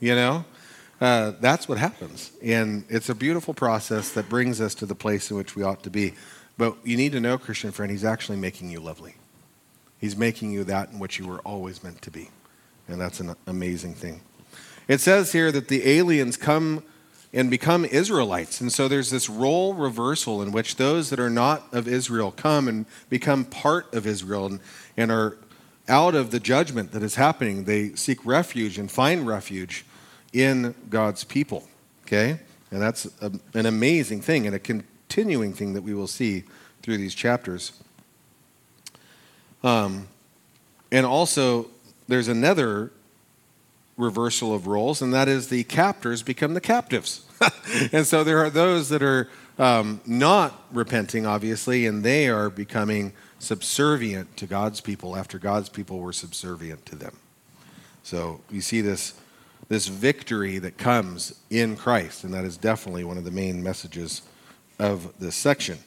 [0.00, 0.44] You know,
[1.00, 5.30] uh, that's what happens, and it's a beautiful process that brings us to the place
[5.30, 6.14] in which we ought to be.
[6.56, 9.16] But you need to know, Christian friend, He's actually making you lovely.
[9.98, 12.30] He's making you that in which you were always meant to be.
[12.88, 14.20] And that's an amazing thing.
[14.86, 16.82] It says here that the aliens come
[17.32, 18.60] and become Israelites.
[18.60, 22.68] And so there's this role reversal in which those that are not of Israel come
[22.68, 24.60] and become part of Israel and,
[24.96, 25.36] and are
[25.88, 27.64] out of the judgment that is happening.
[27.64, 29.84] They seek refuge and find refuge
[30.32, 31.66] in God's people.
[32.06, 32.38] Okay?
[32.70, 34.60] And that's a, an amazing thing and a
[35.08, 36.44] continuing thing that we will see
[36.82, 37.72] through these chapters.
[39.62, 40.08] Um,
[40.90, 41.70] and also,
[42.08, 42.92] there's another
[43.96, 47.24] reversal of roles, and that is the captors become the captives.
[47.92, 53.12] and so there are those that are um, not repenting, obviously, and they are becoming
[53.38, 57.16] subservient to God's people after God's people were subservient to them.
[58.02, 59.14] So you see this,
[59.68, 64.22] this victory that comes in Christ, and that is definitely one of the main messages
[64.78, 65.78] of this section.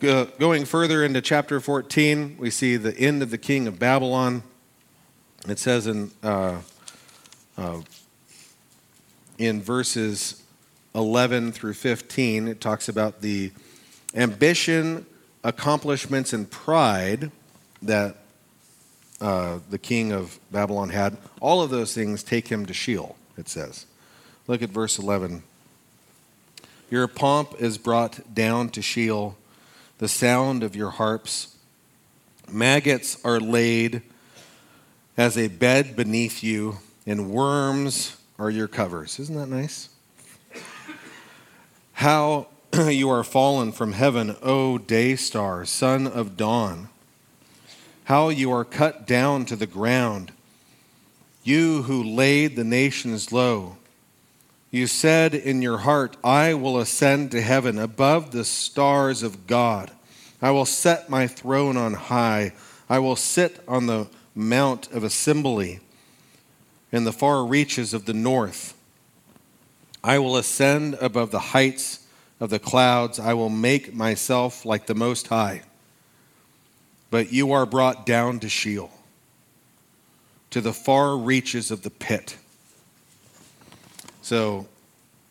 [0.00, 4.42] Go, going further into chapter 14, we see the end of the king of Babylon.
[5.48, 6.60] It says in, uh,
[7.56, 7.80] uh,
[9.38, 10.42] in verses
[10.94, 13.52] 11 through 15, it talks about the
[14.14, 15.06] ambition,
[15.44, 17.30] accomplishments, and pride
[17.82, 18.16] that
[19.20, 21.16] uh, the king of Babylon had.
[21.40, 23.86] All of those things take him to Sheol, it says.
[24.48, 25.44] Look at verse 11.
[26.92, 29.38] Your pomp is brought down to Sheol
[29.96, 31.56] the sound of your harps.
[32.50, 34.02] Maggots are laid
[35.16, 39.18] as a bed beneath you, and worms are your covers.
[39.18, 39.88] Isn't that nice?
[41.94, 42.48] How
[42.86, 46.90] you are fallen from heaven, O day star, son of dawn.
[48.04, 50.30] How you are cut down to the ground,
[51.42, 53.78] you who laid the nations low.
[54.72, 59.90] You said in your heart, I will ascend to heaven above the stars of God.
[60.40, 62.54] I will set my throne on high.
[62.88, 65.80] I will sit on the mount of assembly
[66.90, 68.72] in the far reaches of the north.
[70.02, 72.06] I will ascend above the heights
[72.40, 73.20] of the clouds.
[73.20, 75.62] I will make myself like the Most High.
[77.10, 78.90] But you are brought down to Sheol,
[80.48, 82.38] to the far reaches of the pit.
[84.22, 84.66] So,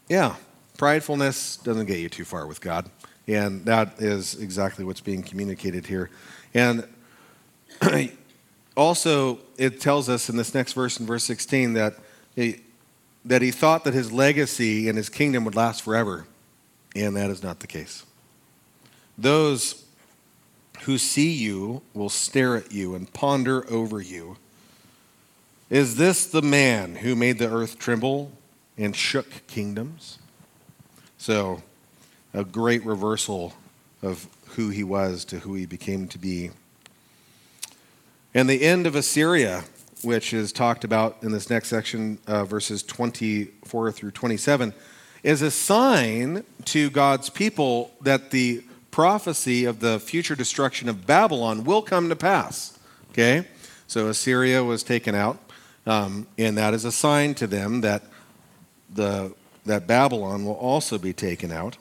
[0.10, 0.36] yeah,
[0.78, 2.90] pridefulness doesn't get you too far with God.
[3.28, 6.10] And that is exactly what's being communicated here.
[6.54, 6.88] And
[8.78, 11.96] also, it tells us in this next verse, in verse 16, that
[12.36, 12.62] he,
[13.24, 16.26] that he thought that his legacy and his kingdom would last forever.
[16.94, 18.06] And that is not the case.
[19.18, 19.86] Those
[20.82, 24.36] who see you will stare at you and ponder over you.
[25.70, 28.32] Is this the man who made the earth tremble
[28.82, 30.18] and shook kingdoms.
[31.20, 31.62] So,
[32.34, 33.54] a great reversal
[34.02, 36.50] of who he was to who he became to be.
[38.34, 39.66] And the end of Assyria,
[40.04, 44.74] which is talked about in this next section, uh, verses 24 through 27,
[45.22, 51.66] is a sign to God's people that the prophecy of the future destruction of Babylon
[51.66, 52.80] will come to pass.
[53.12, 53.46] Okay?
[53.86, 55.38] So Assyria was taken out,
[55.86, 58.04] um, and that is a sign to them that
[58.94, 59.34] the,
[59.66, 61.78] that Babylon will also be taken out.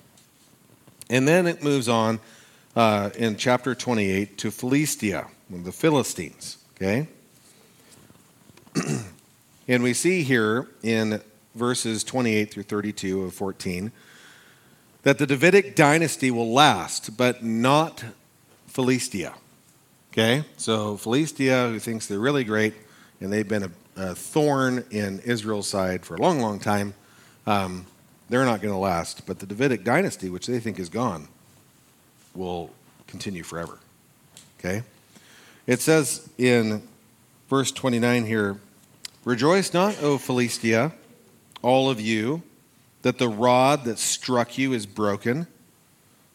[1.09, 2.21] And then it moves on
[2.77, 6.59] uh, in chapter 28 to Philistia, the Philistines.
[6.77, 7.09] Okay?
[9.69, 11.21] and we see here in
[11.55, 13.91] verses 28 through 32 of 14
[15.03, 18.05] that the Davidic dynasty will last, but not
[18.67, 19.35] Philistia.
[20.13, 20.45] Okay?
[20.57, 22.75] So Philistia, who thinks they're really great,
[23.21, 26.95] and they've been a, a thorn in Israel's side for a long, long time,
[27.47, 27.87] um,
[28.29, 29.27] they're not going to last.
[29.27, 31.29] But the Davidic dynasty, which they think is gone,
[32.35, 32.71] will
[33.07, 33.79] continue forever.
[34.59, 34.83] Okay?
[35.67, 36.83] It says in
[37.49, 38.59] verse 29 here
[39.25, 40.93] Rejoice not, O Philistia,
[41.61, 42.43] all of you,
[43.03, 45.47] that the rod that struck you is broken.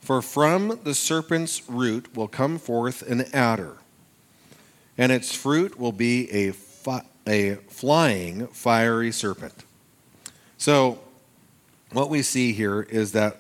[0.02, 3.78] For from the serpent's root will come forth an adder,
[5.00, 9.64] and its fruit will be a, fi- a flying fiery serpent.
[10.58, 11.00] So,
[11.92, 13.38] what we see here is that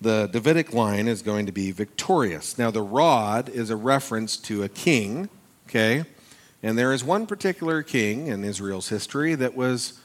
[0.00, 2.58] the Davidic line is going to be victorious.
[2.58, 5.28] Now, the rod is a reference to a king,
[5.68, 6.04] okay?
[6.62, 9.98] And there is one particular king in Israel's history that was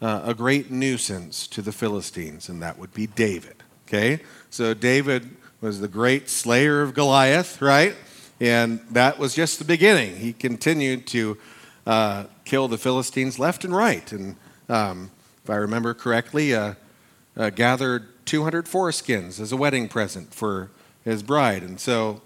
[0.00, 4.20] uh, a great nuisance to the Philistines, and that would be David, okay?
[4.50, 7.96] So, David was the great slayer of Goliath, right?
[8.40, 10.16] And that was just the beginning.
[10.16, 11.38] He continued to
[11.86, 14.12] uh, kill the Philistines left and right.
[14.12, 14.36] And
[14.68, 15.10] um,
[15.48, 16.74] if I remember correctly, uh,
[17.34, 20.70] uh, gathered 200 foreskins as a wedding present for
[21.04, 21.62] his bride.
[21.62, 22.20] And so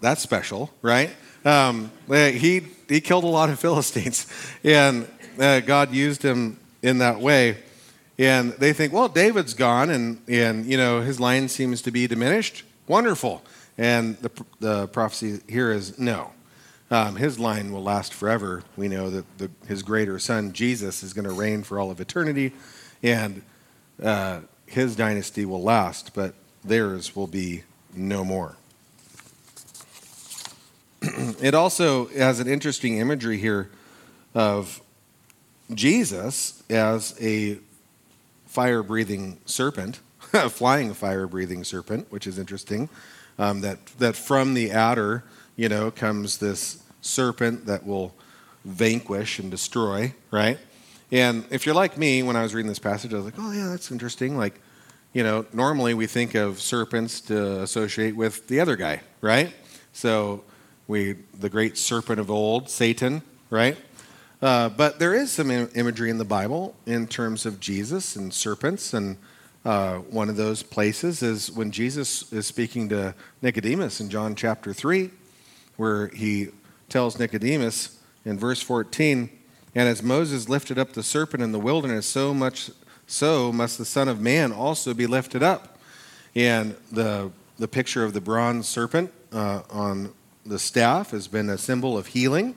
[0.00, 1.10] that's special, right?
[1.44, 4.26] Um, he, he killed a lot of Philistines,
[4.64, 5.06] and
[5.38, 7.58] uh, God used him in that way.
[8.18, 12.06] And they think, well, David's gone, and, and you know his line seems to be
[12.06, 12.64] diminished.
[12.86, 13.42] Wonderful.
[13.76, 14.30] And the,
[14.60, 16.30] the prophecy here is no.
[16.92, 18.64] Um, his line will last forever.
[18.76, 22.02] We know that the, his greater son, Jesus, is going to reign for all of
[22.02, 22.52] eternity,
[23.02, 23.40] and
[24.02, 27.62] uh, his dynasty will last, but theirs will be
[27.94, 28.56] no more.
[31.40, 33.70] it also has an interesting imagery here
[34.34, 34.82] of
[35.72, 37.56] Jesus as a
[38.44, 40.00] fire breathing serpent,
[40.34, 42.90] a flying fire breathing serpent, which is interesting.
[43.38, 45.24] Um, that, that from the adder,
[45.56, 48.14] you know, comes this serpent that will
[48.64, 50.58] vanquish and destroy, right?
[51.10, 53.52] And if you're like me, when I was reading this passage, I was like, oh,
[53.52, 54.38] yeah, that's interesting.
[54.38, 54.60] Like,
[55.12, 59.52] you know, normally we think of serpents to associate with the other guy, right?
[59.92, 60.42] So
[60.88, 63.76] we, the great serpent of old, Satan, right?
[64.40, 68.32] Uh, but there is some Im- imagery in the Bible in terms of Jesus and
[68.32, 68.94] serpents.
[68.94, 69.18] And
[69.64, 74.72] uh, one of those places is when Jesus is speaking to Nicodemus in John chapter
[74.72, 75.10] 3,
[75.76, 76.48] where he
[76.88, 79.30] tells Nicodemus in verse 14,
[79.74, 82.70] And as Moses lifted up the serpent in the wilderness, so much
[83.06, 85.78] so must the Son of Man also be lifted up.
[86.34, 90.12] And the, the picture of the bronze serpent uh, on
[90.46, 92.54] the staff has been a symbol of healing.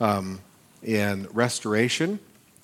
[0.00, 0.40] Um,
[0.86, 2.18] and restoration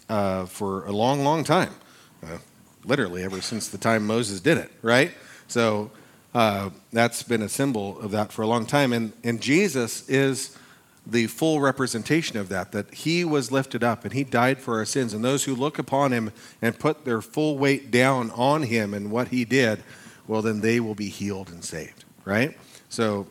[0.09, 1.75] uh, for a long, long time.
[2.23, 2.39] Uh,
[2.85, 5.13] literally, ever since the time Moses did it, right?
[5.49, 5.91] So
[6.35, 8.93] uh, that's been a symbol of that for a long time.
[8.93, 10.57] And, and Jesus is
[11.07, 14.85] the full representation of that, that he was lifted up and he died for our
[14.85, 15.13] sins.
[15.13, 19.11] And those who look upon him and put their full weight down on him and
[19.11, 19.83] what he did,
[20.27, 22.57] well, then they will be healed and saved, right?
[22.89, 23.27] So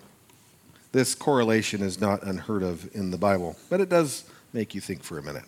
[0.91, 5.03] this correlation is not unheard of in the Bible, but it does make you think
[5.03, 5.45] for a minute.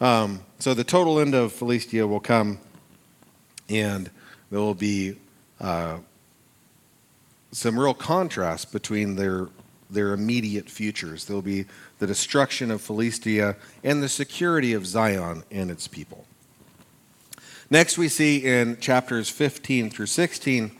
[0.00, 2.58] Um, so the total end of Philistia will come,
[3.70, 4.10] and
[4.50, 5.16] there will be
[5.58, 5.98] uh,
[7.52, 9.48] some real contrast between their
[9.90, 11.24] their immediate futures.
[11.24, 11.66] There will be
[11.98, 16.26] the destruction of Philistia and the security of Zion and its people.
[17.70, 20.70] Next, we see in chapters 15 through 16,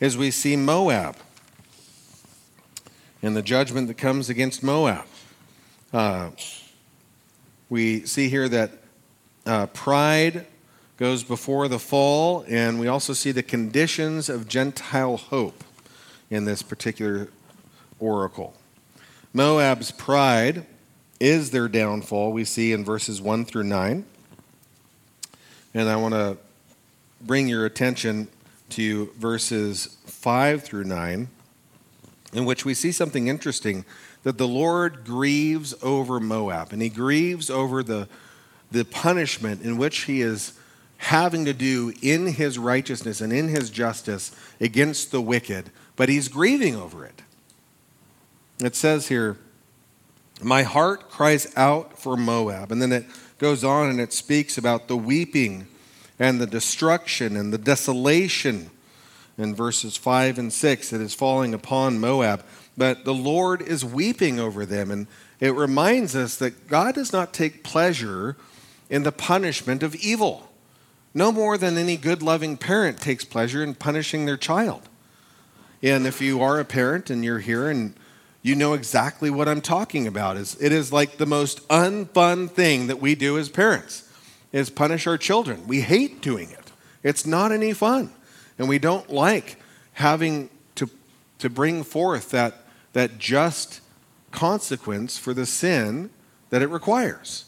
[0.00, 1.16] as we see Moab
[3.22, 5.04] and the judgment that comes against Moab.
[5.92, 6.30] Uh,
[7.68, 8.70] we see here that
[9.46, 10.46] uh, pride
[10.96, 15.64] goes before the fall, and we also see the conditions of Gentile hope
[16.32, 17.28] in this particular
[18.00, 18.54] oracle.
[19.34, 20.64] Moab's pride
[21.20, 24.04] is their downfall, we see in verses 1 through 9.
[25.74, 26.38] And I want to
[27.20, 28.28] bring your attention
[28.70, 31.28] to verses 5 through 9,
[32.32, 33.84] in which we see something interesting
[34.22, 38.08] that the Lord grieves over Moab, and he grieves over the,
[38.70, 40.54] the punishment in which he is
[40.96, 46.28] having to do in his righteousness and in his justice against the wicked, but he's
[46.28, 47.22] grieving over it.
[48.60, 49.36] It says here,
[50.40, 52.72] My heart cries out for Moab.
[52.72, 53.06] And then it
[53.38, 55.66] goes on and it speaks about the weeping
[56.18, 58.70] and the destruction and the desolation
[59.38, 62.44] in verses 5 and 6 that is falling upon Moab
[62.76, 64.90] but the Lord is weeping over them.
[64.90, 65.06] And
[65.40, 68.36] it reminds us that God does not take pleasure
[68.88, 70.48] in the punishment of evil,
[71.14, 74.88] no more than any good, loving parent takes pleasure in punishing their child.
[75.82, 77.94] And if you are a parent and you're here and
[78.42, 82.88] you know exactly what I'm talking about, is it is like the most unfun thing
[82.88, 84.08] that we do as parents
[84.52, 85.66] is punish our children.
[85.66, 86.72] We hate doing it.
[87.02, 88.12] It's not any fun.
[88.58, 89.56] And we don't like
[89.94, 90.88] having to,
[91.38, 93.80] to bring forth that that just
[94.30, 96.10] consequence for the sin
[96.50, 97.46] that it requires.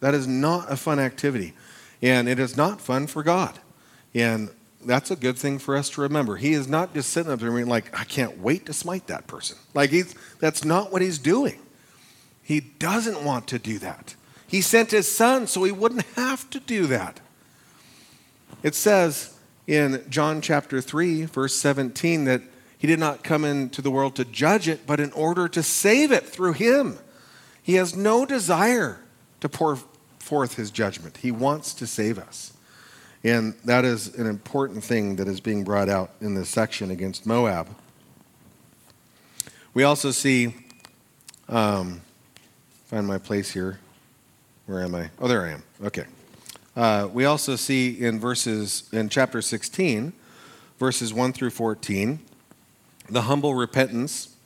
[0.00, 1.54] That is not a fun activity.
[2.02, 3.58] And it is not fun for God.
[4.14, 4.50] And
[4.86, 6.36] that's a good thing for us to remember.
[6.36, 9.26] He is not just sitting up there being like, I can't wait to smite that
[9.26, 9.56] person.
[9.74, 11.60] Like, he's, that's not what he's doing.
[12.42, 14.14] He doesn't want to do that.
[14.46, 17.20] He sent his son so he wouldn't have to do that.
[18.62, 22.42] It says in John chapter 3, verse 17, that
[22.78, 26.12] he did not come into the world to judge it, but in order to save
[26.12, 26.98] it through him.
[27.62, 29.00] He has no desire
[29.40, 29.78] to pour
[30.18, 31.18] forth his judgment.
[31.18, 32.53] He wants to save us.
[33.24, 37.24] And that is an important thing that is being brought out in this section against
[37.24, 37.68] Moab.
[39.72, 40.54] We also see,
[41.48, 42.02] um,
[42.84, 43.80] find my place here.
[44.66, 45.10] Where am I?
[45.18, 45.62] Oh, there I am.
[45.82, 46.04] Okay.
[46.76, 50.12] Uh, we also see in verses, in chapter 16,
[50.78, 52.18] verses 1 through 14,
[53.08, 54.36] the humble repentance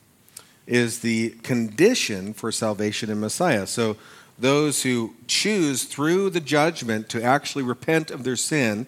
[0.67, 3.67] is the condition for salvation in Messiah.
[3.67, 3.97] So,
[4.39, 8.87] those who choose through the judgment to actually repent of their sin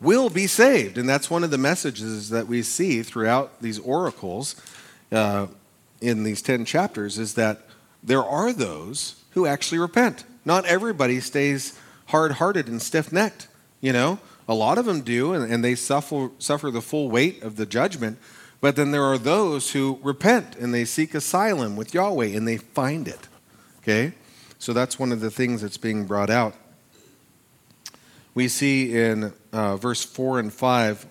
[0.00, 0.98] will be saved.
[0.98, 4.54] And that's one of the messages that we see throughout these oracles
[5.10, 5.46] uh,
[6.00, 7.62] in these 10 chapters is that
[8.02, 10.24] there are those who actually repent.
[10.44, 13.48] Not everybody stays hard hearted and stiff necked.
[13.80, 14.18] You know,
[14.48, 17.66] a lot of them do, and, and they suffer, suffer the full weight of the
[17.66, 18.18] judgment.
[18.60, 22.56] But then there are those who repent and they seek asylum with Yahweh and they
[22.56, 23.28] find it.
[23.82, 24.12] Okay?
[24.66, 26.52] So that's one of the things that's being brought out.
[28.34, 31.06] We see in uh, verse 4 and 5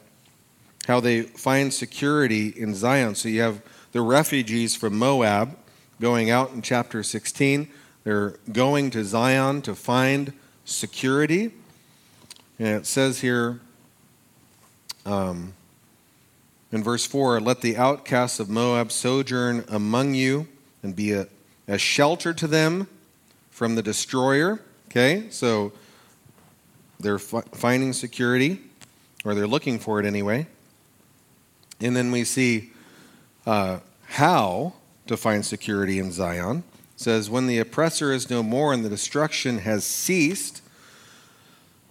[0.87, 3.15] how they find security in Zion.
[3.15, 3.61] So you have
[3.93, 5.55] the refugees from Moab
[6.01, 7.69] going out in chapter 16.
[8.03, 10.33] They're going to Zion to find
[10.65, 11.53] security.
[12.59, 13.61] And it says here
[15.05, 15.53] um,
[16.73, 20.45] in verse 4 Let the outcasts of Moab sojourn among you
[20.83, 21.29] and be a,
[21.69, 22.89] a shelter to them
[23.55, 24.59] from the destroyer.
[24.89, 25.71] Okay, so
[26.99, 28.59] they're fi- finding security,
[29.23, 30.45] or they're looking for it anyway.
[31.79, 32.71] And then we see
[33.45, 34.73] uh, how
[35.07, 36.63] to find security in Zion.
[36.95, 40.61] It says, When the oppressor is no more and the destruction has ceased.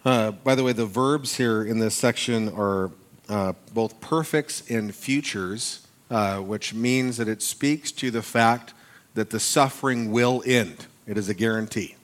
[0.05, 2.91] Uh, by the way, the verbs here in this section are
[3.31, 8.75] uh, both perfects and futures, uh, which means that it speaks to the fact
[9.15, 10.87] that the suffering will end.
[11.07, 11.97] It is a guarantee.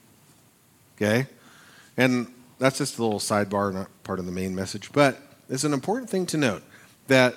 [0.95, 1.27] Okay?
[1.97, 2.27] And
[2.59, 4.91] that's just a little sidebar, not part of the main message.
[4.91, 5.17] But
[5.49, 6.63] it's an important thing to note
[7.07, 7.35] that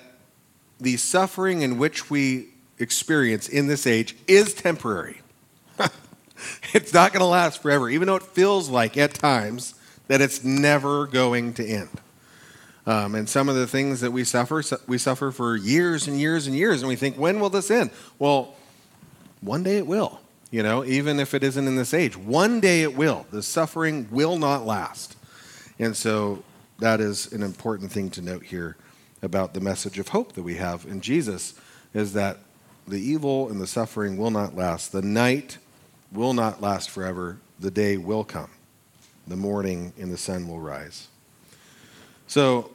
[0.80, 2.48] the suffering in which we
[2.78, 5.20] experience in this age is temporary.
[6.72, 9.74] it's not going to last forever, even though it feels like at times
[10.08, 11.88] that it's never going to end.
[12.86, 16.46] Um, and some of the things that we suffer, we suffer for years and years
[16.46, 17.90] and years, and we think, when will this end?
[18.18, 18.54] Well,
[19.40, 20.20] one day it will,
[20.54, 22.16] you know, even if it isn't in this age.
[22.16, 23.26] One day it will.
[23.32, 25.16] The suffering will not last.
[25.80, 26.44] And so
[26.78, 28.76] that is an important thing to note here
[29.20, 31.54] about the message of hope that we have in Jesus
[31.92, 32.38] is that
[32.86, 34.92] the evil and the suffering will not last.
[34.92, 35.58] The night
[36.12, 37.38] will not last forever.
[37.58, 38.50] The day will come.
[39.26, 41.08] The morning and the sun will rise.
[42.28, 42.70] So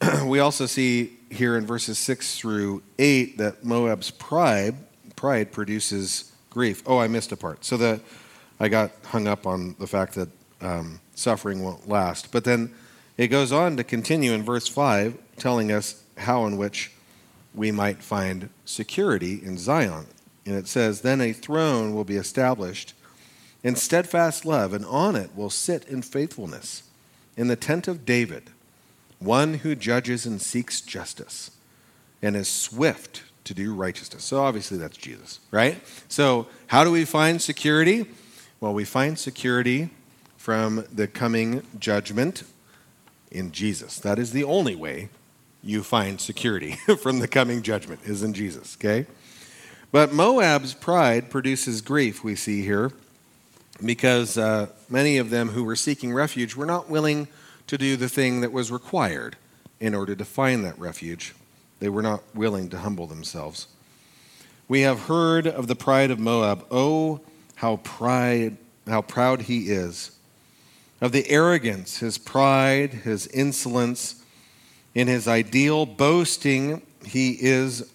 [0.24, 4.76] we also see here in verses 6 through 8 that Moab's pride
[5.16, 6.82] pride produces grief.
[6.86, 7.64] Oh, I missed a part.
[7.64, 8.00] So the
[8.60, 10.28] I got hung up on the fact that
[10.60, 12.30] um, suffering won't last.
[12.30, 12.72] But then
[13.16, 16.92] it goes on to continue in verse 5, telling us how in which
[17.54, 20.06] we might find security in Zion.
[20.46, 22.94] And it says, Then a throne will be established
[23.64, 26.84] in steadfast love, and on it will sit in faithfulness,
[27.36, 28.50] in the tent of David,
[29.18, 31.52] one who judges and seeks justice,
[32.20, 34.24] and is swift to do righteousness.
[34.24, 35.80] So obviously that's Jesus, right?
[36.08, 38.06] So how do we find security?
[38.60, 39.90] Well, we find security
[40.36, 42.44] from the coming judgment
[43.30, 43.98] in Jesus.
[43.98, 45.08] That is the only way
[45.62, 49.06] you find security from the coming judgment is in Jesus, okay?
[49.90, 52.92] But Moab's pride produces grief, we see here,
[53.84, 57.28] because uh, many of them who were seeking refuge were not willing
[57.66, 59.36] to do the thing that was required
[59.80, 61.34] in order to find that refuge.
[61.82, 63.66] They were not willing to humble themselves.
[64.68, 66.64] We have heard of the pride of Moab.
[66.70, 67.20] Oh,
[67.56, 68.56] how pride,
[68.86, 70.12] how proud he is
[71.00, 74.22] of the arrogance, his pride, his insolence,
[74.94, 77.90] in his ideal boasting, he is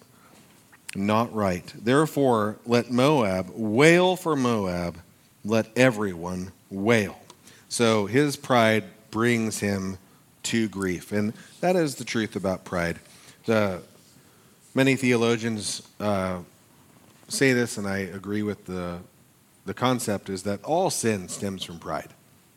[0.94, 1.72] not right.
[1.74, 4.98] Therefore, let Moab wail for Moab,
[5.46, 7.18] let everyone wail.
[7.70, 9.96] So his pride brings him
[10.42, 11.10] to grief.
[11.10, 11.32] And
[11.62, 12.98] that is the truth about pride.
[13.48, 13.80] The,
[14.74, 16.40] many theologians uh,
[17.28, 18.98] say this, and I agree with the,
[19.64, 22.10] the concept, is that all sin stems from pride.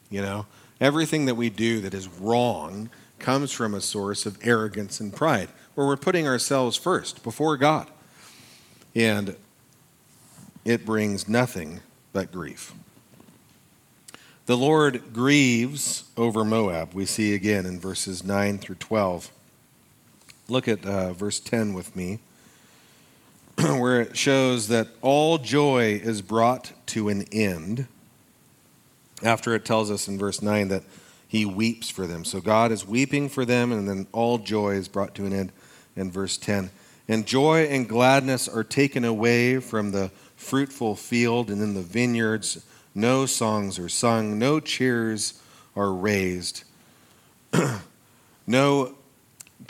[0.09, 0.47] You know,
[0.81, 2.89] everything that we do that is wrong
[3.19, 7.87] comes from a source of arrogance and pride, where we're putting ourselves first before God.
[8.93, 9.37] And
[10.65, 11.79] it brings nothing
[12.11, 12.73] but grief.
[14.45, 19.31] The Lord grieves over Moab, we see again in verses 9 through 12.
[20.51, 22.19] Look at uh, verse 10 with me,
[23.55, 27.87] where it shows that all joy is brought to an end
[29.23, 30.83] after it tells us in verse 9 that
[31.25, 32.25] he weeps for them.
[32.25, 35.53] So God is weeping for them, and then all joy is brought to an end
[35.95, 36.69] in verse 10.
[37.07, 42.65] And joy and gladness are taken away from the fruitful field, and in the vineyards
[42.93, 45.41] no songs are sung, no cheers
[45.77, 46.65] are raised.
[48.45, 48.95] no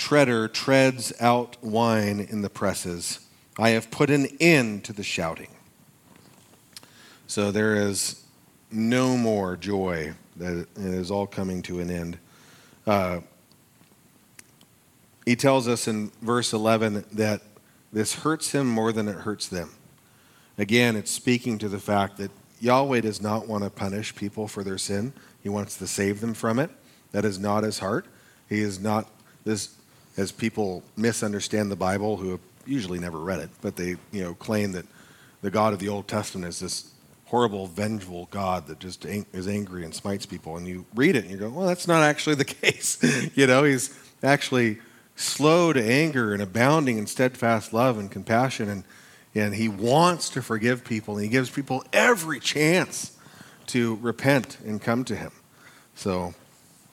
[0.02, 3.20] treader treads out wine in the presses.
[3.60, 5.50] I have put an end to the shouting.
[7.28, 8.24] So there is
[8.72, 12.18] no more joy, that it is all coming to an end.
[12.88, 13.20] Uh,
[15.24, 17.42] he tells us in verse 11 that
[17.94, 19.70] this hurts him more than it hurts them.
[20.58, 24.64] Again, it's speaking to the fact that Yahweh does not want to punish people for
[24.64, 25.14] their sin.
[25.44, 26.72] He wants to save them from it.
[27.12, 28.08] That is not his heart.
[28.50, 29.08] He is not
[29.46, 29.76] this
[30.18, 34.34] as people misunderstand the Bible, who have usually never read it, but they you know
[34.36, 34.86] claim that
[35.42, 36.92] the God of the Old Testament is this
[37.32, 40.58] horrible, vengeful God that just is angry and smites people.
[40.58, 43.00] And you read it and you go, well, that's not actually the case.
[43.36, 44.80] you know, he's actually
[45.16, 48.70] slow to anger and abounding in steadfast love and compassion.
[48.70, 48.84] And,
[49.34, 51.16] and he wants to forgive people.
[51.16, 53.18] And he gives people every chance
[53.68, 55.32] to repent and come to him.
[55.96, 56.34] So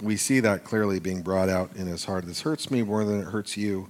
[0.01, 2.26] we see that clearly being brought out in his heart.
[2.26, 3.88] This hurts me more than it hurts you.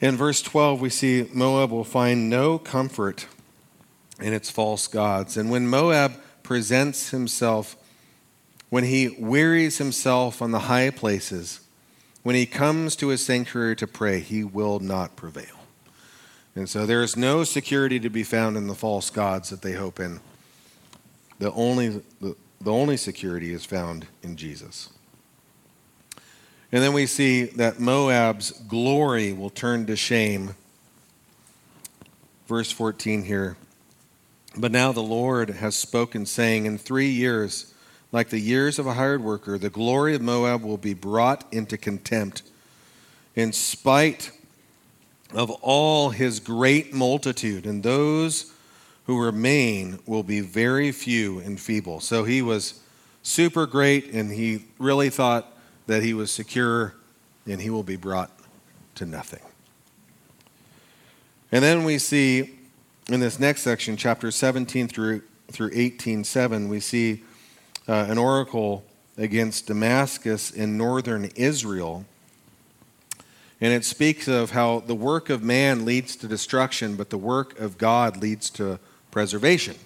[0.00, 3.26] In verse 12, we see Moab will find no comfort
[4.20, 5.36] in its false gods.
[5.36, 7.76] And when Moab presents himself,
[8.70, 11.60] when he wearies himself on the high places,
[12.22, 15.60] when he comes to his sanctuary to pray, he will not prevail.
[16.56, 19.72] And so there is no security to be found in the false gods that they
[19.72, 20.20] hope in.
[21.38, 24.88] The only, the, the only security is found in Jesus.
[26.72, 30.54] And then we see that Moab's glory will turn to shame.
[32.48, 33.56] Verse 14 here.
[34.56, 37.72] But now the Lord has spoken, saying, In three years,
[38.12, 41.76] like the years of a hired worker, the glory of Moab will be brought into
[41.76, 42.42] contempt.
[43.36, 44.30] In spite
[45.32, 48.53] of all his great multitude, and those
[49.06, 52.00] who remain will be very few and feeble.
[52.00, 52.80] So he was
[53.22, 55.52] super great, and he really thought
[55.86, 56.94] that he was secure,
[57.46, 58.30] and he will be brought
[58.96, 59.42] to nothing.
[61.52, 62.58] And then we see
[63.08, 67.22] in this next section, chapter 17 through, through 18, 7, we see
[67.86, 68.84] uh, an oracle
[69.18, 72.06] against Damascus in northern Israel.
[73.60, 77.58] And it speaks of how the work of man leads to destruction, but the work
[77.60, 78.80] of God leads to
[79.14, 79.76] preservation.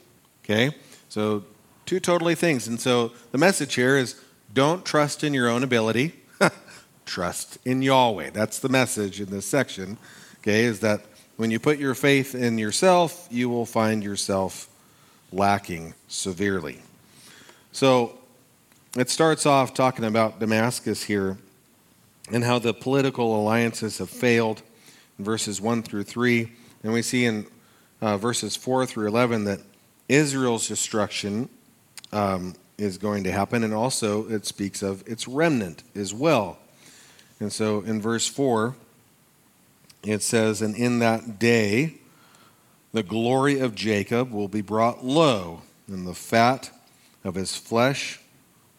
[0.42, 0.74] Okay?
[1.10, 1.44] So,
[1.84, 2.66] two totally things.
[2.66, 4.20] And so, the message here is
[4.54, 6.14] don't trust in your own ability,
[7.06, 8.30] trust in Yahweh.
[8.30, 9.98] That's the message in this section.
[10.40, 10.64] Okay?
[10.64, 11.02] Is that
[11.36, 14.66] when you put your faith in yourself, you will find yourself
[15.30, 16.78] lacking severely.
[17.70, 18.18] So
[18.96, 21.36] it starts off talking about Damascus here
[22.32, 24.62] and how the political alliances have failed
[25.18, 26.50] in verses 1 through 3.
[26.82, 27.46] And we see in
[28.00, 29.60] uh, verses 4 through 11 that
[30.08, 31.48] Israel's destruction
[32.12, 36.58] um, is going to happen, and also it speaks of its remnant as well.
[37.40, 38.74] And so in verse 4,
[40.04, 41.94] it says, And in that day
[42.92, 46.70] the glory of Jacob will be brought low, and the fat
[47.24, 48.20] of his flesh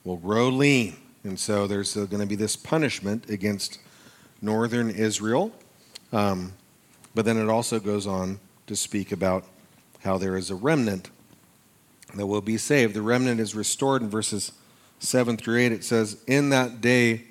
[0.04, 0.96] will grow lean.
[1.24, 3.80] And so there's going to be this punishment against
[4.42, 5.52] northern Israel.
[6.12, 6.54] Um,
[7.14, 8.40] but then it also goes on
[8.70, 9.46] to speak about
[10.04, 11.10] how there is a remnant
[12.16, 12.94] that will be saved.
[12.94, 14.52] The remnant is restored in verses
[15.00, 15.72] 7 through 8.
[15.72, 17.24] It says, In that day,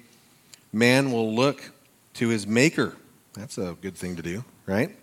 [0.73, 1.71] man will look
[2.15, 2.97] to his Maker.
[3.35, 4.97] That's a good thing to do, right?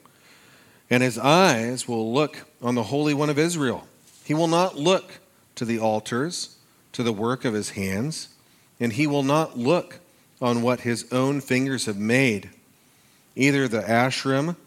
[0.90, 3.88] And his eyes will look on the Holy One of Israel.
[4.26, 5.20] He will not look
[5.56, 6.58] to the altars,
[6.92, 8.28] to the work of his hands,
[8.80, 10.00] and he will not look
[10.42, 12.50] on what his own fingers have made,
[13.38, 14.58] either the Asherim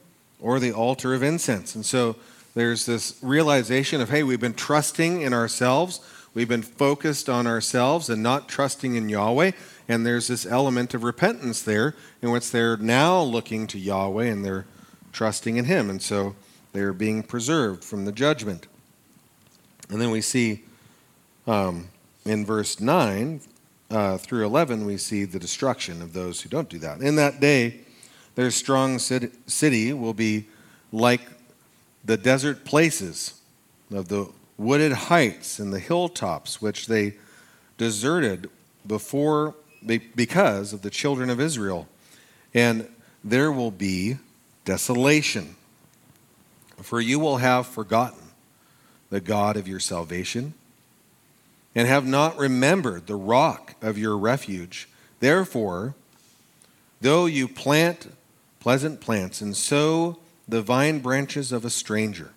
[0.41, 1.75] or the altar of incense.
[1.75, 2.17] And so
[2.55, 6.01] there's this realization of, hey, we've been trusting in ourselves,
[6.35, 9.53] we've been focused on ourselves and not trusting in Yahweh.
[9.89, 14.45] And there's this element of repentance there in which they're now looking to Yahweh and
[14.45, 14.67] they're
[15.13, 15.89] trusting in Him.
[15.89, 16.37] And so
[16.73, 18.67] they're being preserved from the judgment.
[19.89, 20.65] And then we see
[21.47, 21.89] um,
[22.27, 23.41] in verse 9
[23.91, 27.01] uh, through 11, we see the destruction of those who don't do that.
[27.01, 27.81] In that day,
[28.39, 30.47] their strong city will be
[30.93, 31.23] like
[32.05, 33.41] the desert places
[33.93, 37.15] of the wooded heights and the hilltops, which they
[37.79, 38.49] deserted
[38.87, 39.57] before
[40.15, 41.89] because of the children of Israel.
[42.55, 42.89] And
[43.25, 44.19] there will be
[44.65, 45.57] desolation.
[46.81, 48.23] For you will have forgotten
[49.11, 50.55] the God of your salvation
[51.75, 54.89] and have not remembered the rock of your refuge.
[55.19, 55.97] Therefore,
[57.01, 58.13] though you plant
[58.69, 62.33] pleasant plants and sow the vine branches of a stranger,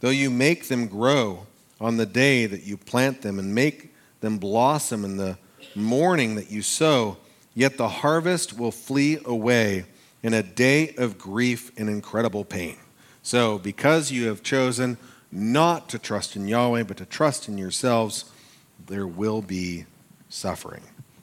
[0.00, 1.46] though you make them grow
[1.80, 5.38] on the day that you plant them and make them blossom in the
[5.74, 7.16] morning that you sow,
[7.54, 9.86] yet the harvest will flee away
[10.22, 12.76] in a day of grief and incredible pain.
[13.22, 14.98] So, because you have chosen
[15.30, 18.26] not to trust in Yahweh, but to trust in yourselves,
[18.88, 19.86] there will be
[20.28, 20.82] suffering.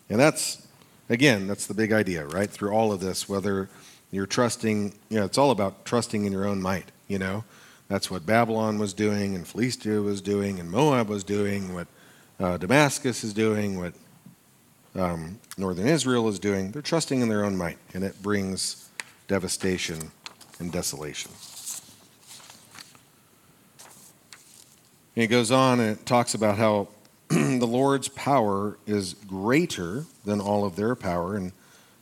[0.10, 0.66] And that's,
[1.08, 2.50] again, that's the big idea, right?
[2.50, 3.70] Through all of this, whether
[4.12, 7.44] you're trusting, you know, it's all about trusting in your own might, you know?
[7.88, 11.88] That's what Babylon was doing, and Philistia was doing, and Moab was doing, what
[12.40, 13.94] uh, Damascus is doing, what
[14.96, 16.72] um, northern Israel is doing.
[16.72, 18.90] They're trusting in their own might, and it brings
[19.28, 20.12] devastation
[20.60, 21.32] and desolation.
[25.16, 26.88] And it goes on and it talks about how
[27.28, 31.36] the Lord's power is greater than all of their power.
[31.36, 31.52] In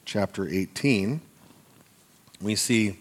[0.05, 1.21] chapter 18,
[2.41, 2.97] we see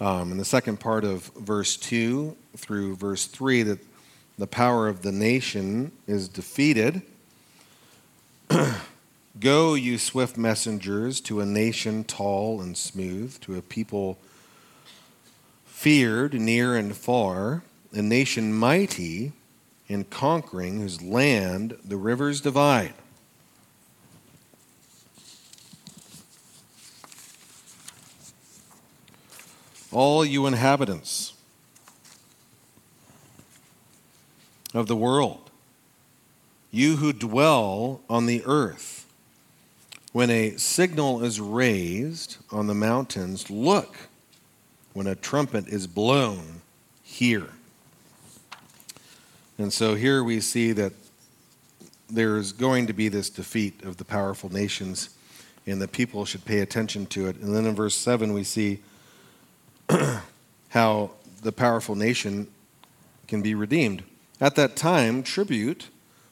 [0.00, 3.78] um, in the second part of verse 2 through verse 3 that
[4.38, 7.02] the power of the nation is defeated.
[9.40, 14.18] Go, you swift messengers, to a nation tall and smooth, to a people
[15.66, 19.32] feared near and far, a nation mighty
[19.88, 22.94] and conquering, whose land the rivers divide.
[29.92, 31.32] All you inhabitants
[34.74, 35.50] of the world,
[36.70, 39.06] you who dwell on the earth,
[40.12, 43.96] when a signal is raised on the mountains, look.
[44.92, 46.62] When a trumpet is blown,
[47.02, 47.48] hear.
[49.58, 50.94] And so here we see that
[52.08, 55.10] there's going to be this defeat of the powerful nations,
[55.66, 57.36] and the people should pay attention to it.
[57.36, 58.80] And then in verse 7, we see
[60.68, 61.10] how
[61.42, 62.48] the powerful nation
[63.28, 64.02] can be redeemed.
[64.40, 65.88] At that time, tribute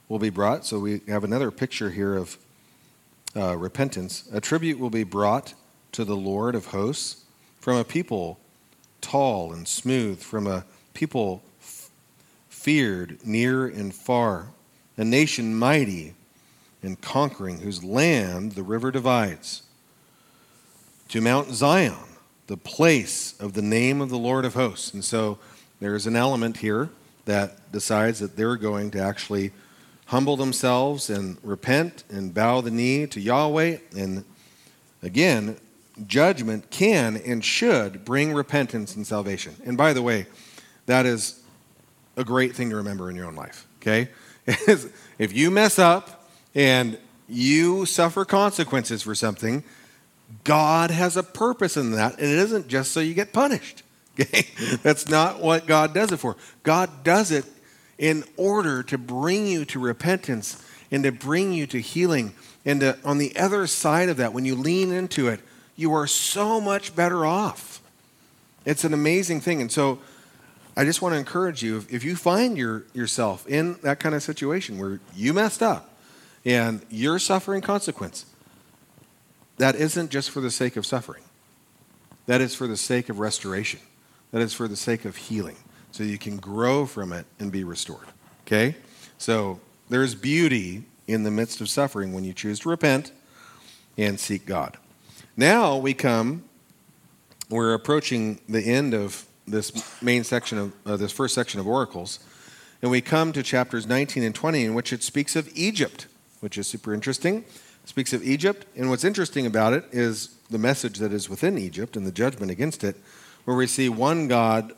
[0.08, 0.66] will be brought.
[0.66, 2.38] So we have another picture here of
[3.36, 4.28] uh, repentance.
[4.32, 5.54] A tribute will be brought
[5.92, 7.24] to the Lord of hosts
[7.60, 8.38] from a people
[9.00, 11.42] tall and smooth, from a people
[12.48, 14.48] feared near and far,
[14.96, 16.14] a nation mighty
[16.82, 19.62] and conquering, whose land the river divides.
[21.08, 21.94] To Mount Zion,
[22.46, 24.92] the place of the name of the Lord of hosts.
[24.92, 25.38] And so
[25.80, 26.90] there's an element here
[27.24, 29.52] that decides that they're going to actually
[30.06, 33.78] humble themselves and repent and bow the knee to Yahweh.
[33.96, 34.24] And
[35.02, 35.56] again,
[36.06, 39.54] judgment can and should bring repentance and salvation.
[39.64, 40.26] And by the way,
[40.86, 41.40] that is
[42.16, 44.08] a great thing to remember in your own life, okay?
[44.46, 49.64] if you mess up and you suffer consequences for something,
[50.42, 53.82] God has a purpose in that, and it isn't just so you get punished.
[54.20, 54.46] Okay?
[54.84, 56.36] That's not what God does it for.
[56.62, 57.44] God does it
[57.98, 62.32] in order to bring you to repentance and to bring you to healing.
[62.64, 65.40] And to, on the other side of that, when you lean into it,
[65.74, 67.82] you are so much better off.
[68.64, 69.60] It's an amazing thing.
[69.60, 69.98] And so
[70.76, 74.22] I just want to encourage you if you find your, yourself in that kind of
[74.22, 75.90] situation where you messed up
[76.44, 78.26] and you're suffering consequence,
[79.58, 81.22] that isn't just for the sake of suffering.
[82.26, 83.80] That is for the sake of restoration.
[84.32, 85.56] That is for the sake of healing.
[85.92, 88.06] So you can grow from it and be restored.
[88.46, 88.76] Okay?
[89.18, 93.12] So there's beauty in the midst of suffering when you choose to repent
[93.96, 94.76] and seek God.
[95.36, 96.44] Now we come,
[97.48, 102.18] we're approaching the end of this main section of uh, this first section of oracles
[102.82, 106.06] and we come to chapters 19 and 20 in which it speaks of egypt
[106.40, 107.44] which is super interesting
[107.84, 111.96] speaks of egypt and what's interesting about it is the message that is within egypt
[111.96, 112.96] and the judgment against it
[113.44, 114.72] where we see one god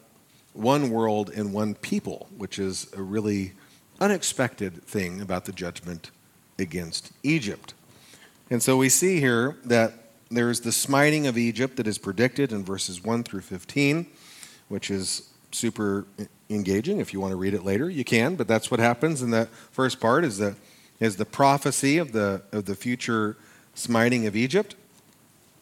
[0.52, 3.52] one world and one people which is a really
[4.00, 6.10] unexpected thing about the judgment
[6.58, 7.74] against egypt
[8.50, 9.92] and so we see here that
[10.30, 14.06] there's the smiting of egypt that is predicted in verses 1 through 15
[14.68, 16.06] which is super
[16.50, 16.98] engaging.
[17.00, 19.46] If you want to read it later, you can, but that's what happens in the
[19.70, 20.54] first part is the,
[21.00, 23.36] is the prophecy of the, of the future
[23.74, 24.74] smiting of Egypt.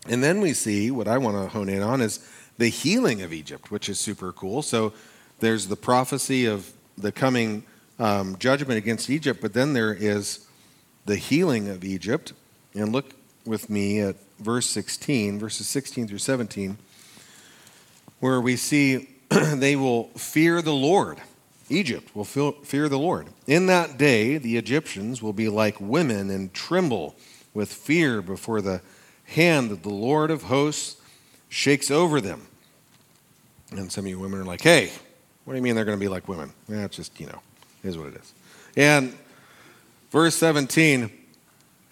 [0.09, 2.27] And then we see what I want to hone in on is
[2.59, 4.63] the healing of Egypt, which is super cool.
[4.63, 4.93] So
[5.41, 7.65] there's the prophecy of the coming
[7.99, 10.47] um, judgment against Egypt, but then there is
[11.07, 12.33] the healing of Egypt.
[12.75, 13.15] And look
[13.45, 16.79] with me at verse 16, verses 16 through 17
[18.25, 21.21] where we see they will fear the Lord.
[21.69, 23.29] Egypt will fear the Lord.
[23.47, 27.17] In that day, the Egyptians will be like women and tremble
[27.55, 28.81] with fear before the
[29.27, 31.01] hand that the Lord of hosts
[31.49, 32.47] shakes over them.
[33.71, 34.93] And some of you women are like, hey,
[35.45, 36.53] what do you mean they're going to be like women?
[36.69, 37.41] That's just, you know,
[37.83, 38.33] is what it is.
[38.77, 39.17] And
[40.11, 41.11] verse 17,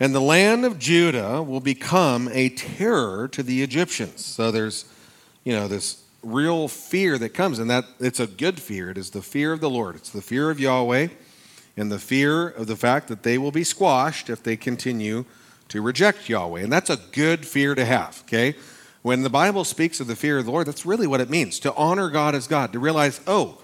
[0.01, 4.25] and the land of Judah will become a terror to the Egyptians.
[4.25, 4.85] So there's,
[5.45, 8.91] you know, this real fear that comes, and that it's a good fear.
[8.91, 9.97] It is the fear of the Lord.
[9.97, 11.09] It's the fear of Yahweh
[11.77, 15.25] and the fear of the fact that they will be squashed if they continue
[15.69, 16.61] to reject Yahweh.
[16.61, 18.55] And that's a good fear to have, okay?
[19.01, 21.59] When the Bible speaks of the fear of the Lord, that's really what it means
[21.61, 23.59] to honor God as God, to realize, oh,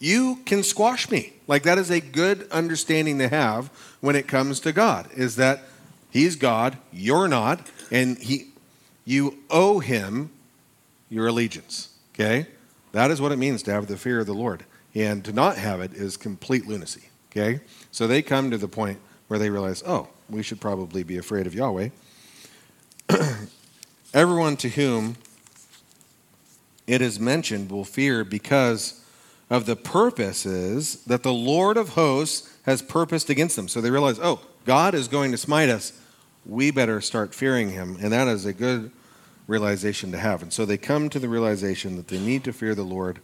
[0.00, 1.32] you can squash me.
[1.46, 3.68] Like that is a good understanding to have
[4.00, 5.62] when it comes to God, is that
[6.14, 8.50] He's God, you're not, and he,
[9.04, 10.30] you owe him
[11.10, 11.88] your allegiance.
[12.14, 12.46] Okay?
[12.92, 14.64] That is what it means to have the fear of the Lord.
[14.94, 17.08] And to not have it is complete lunacy.
[17.30, 17.60] Okay?
[17.90, 21.46] So they come to the point where they realize, oh, we should probably be afraid
[21.46, 21.88] of Yahweh.
[24.14, 25.16] Everyone to whom
[26.86, 29.04] it is mentioned will fear because
[29.50, 33.68] of the purposes that the Lord of hosts has purposed against them.
[33.68, 35.92] So they realize, oh, God is going to smite us.
[36.46, 37.98] We better start fearing him.
[38.00, 38.90] And that is a good
[39.46, 40.42] realization to have.
[40.42, 43.20] And so they come to the realization that they need to fear the Lord.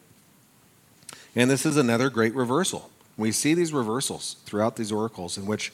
[1.34, 2.90] And this is another great reversal.
[3.16, 5.72] We see these reversals throughout these oracles in which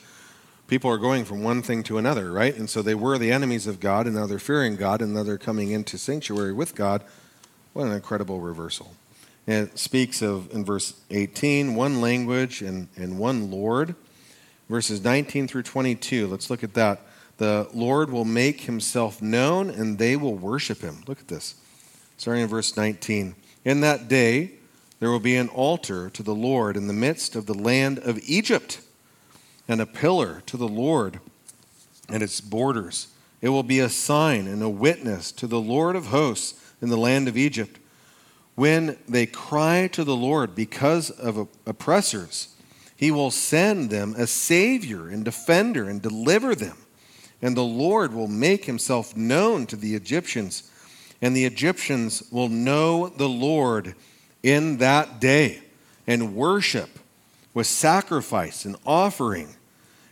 [0.69, 2.57] people are going from one thing to another, right?
[2.57, 5.23] And so they were the enemies of God, and now they're fearing God, and now
[5.23, 7.05] they're coming into sanctuary with God.
[7.73, 8.95] What an incredible reversal.
[9.47, 13.95] And it speaks of, in verse 18, one language and, and one Lord.
[14.69, 17.01] Verses 19 through 22, let's look at that.
[17.39, 21.03] The Lord will make himself known, and they will worship him.
[21.07, 21.55] Look at this.
[22.16, 23.34] Starting in verse 19.
[23.64, 24.53] In that day,
[25.01, 28.18] there will be an altar to the Lord in the midst of the land of
[28.26, 28.80] Egypt,
[29.68, 31.20] and a pillar to the Lord
[32.09, 33.09] and its borders.
[33.43, 36.97] It will be a sign and a witness to the Lord of hosts in the
[36.97, 37.78] land of Egypt
[38.57, 42.49] when they cry to the Lord because of oppressors,
[42.97, 46.78] he will send them a Savior and defender and deliver them.
[47.43, 50.70] And the Lord will make himself known to the Egyptians,
[51.20, 53.95] and the Egyptians will know the Lord
[54.43, 55.62] in that day
[56.07, 56.91] and worship
[57.55, 59.55] with sacrifice and offering.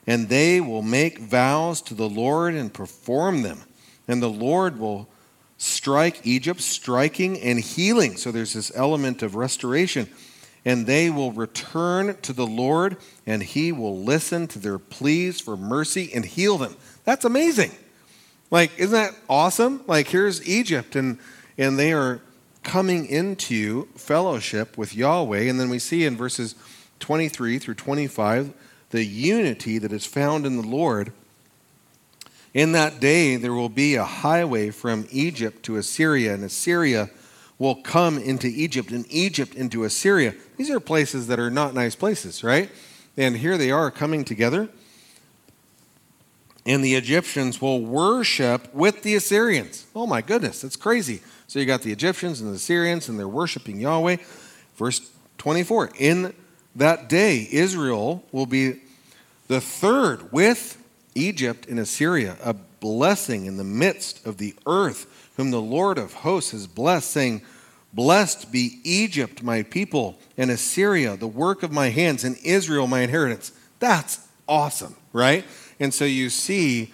[0.06, 3.62] And they will make vows to the Lord and perform them.
[4.08, 5.08] And the Lord will
[5.56, 8.16] strike Egypt, striking and healing.
[8.16, 10.08] So there's this element of restoration.
[10.64, 12.96] And they will return to the Lord,
[13.26, 16.76] and He will listen to their pleas for mercy and heal them.
[17.04, 17.72] That's amazing.
[18.50, 19.82] Like, isn't that awesome?
[19.86, 21.18] Like, here's Egypt, and,
[21.58, 22.20] and they are
[22.62, 25.42] coming into fellowship with Yahweh.
[25.42, 26.54] And then we see in verses
[27.00, 28.52] 23 through 25
[28.90, 31.12] the unity that is found in the Lord
[32.54, 37.10] in that day, there will be a highway from Egypt to Assyria, and Assyria
[37.58, 40.34] will come into Egypt, and Egypt into Assyria.
[40.56, 42.70] These are places that are not nice places, right?
[43.16, 44.68] And here they are coming together.
[46.66, 49.86] And the Egyptians will worship with the Assyrians.
[49.94, 51.20] Oh my goodness, that's crazy.
[51.46, 54.16] So you got the Egyptians and the Assyrians, and they're worshiping Yahweh.
[54.76, 56.34] Verse 24 In
[56.76, 58.80] that day, Israel will be
[59.48, 60.82] the third with
[61.14, 66.14] Egypt and Assyria, a blessing in the midst of the earth, whom the Lord of
[66.14, 67.42] hosts has blessed, saying,
[67.92, 73.00] Blessed be Egypt, my people, and Assyria, the work of my hands, and Israel, my
[73.00, 73.52] inheritance.
[73.78, 75.44] That's awesome, right?
[75.80, 76.92] And so you see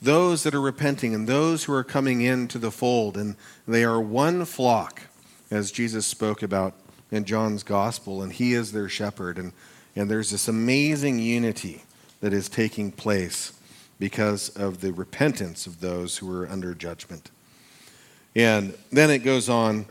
[0.00, 3.36] those that are repenting and those who are coming into the fold, and
[3.68, 5.02] they are one flock,
[5.50, 6.74] as Jesus spoke about
[7.10, 9.38] in John's gospel, and he is their shepherd.
[9.38, 9.52] And,
[9.94, 11.84] and there's this amazing unity
[12.20, 13.52] that is taking place
[13.98, 17.30] because of the repentance of those who are under judgment.
[18.34, 19.86] And then it goes on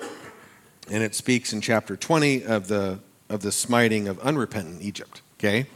[0.89, 2.99] and it speaks in chapter 20 of the,
[3.29, 5.67] of the smiting of unrepentant Egypt, okay?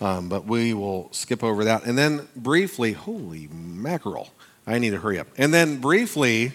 [0.00, 1.84] Um, but we will skip over that.
[1.84, 4.30] And then briefly, holy mackerel,
[4.66, 5.28] I need to hurry up.
[5.38, 6.52] And then briefly,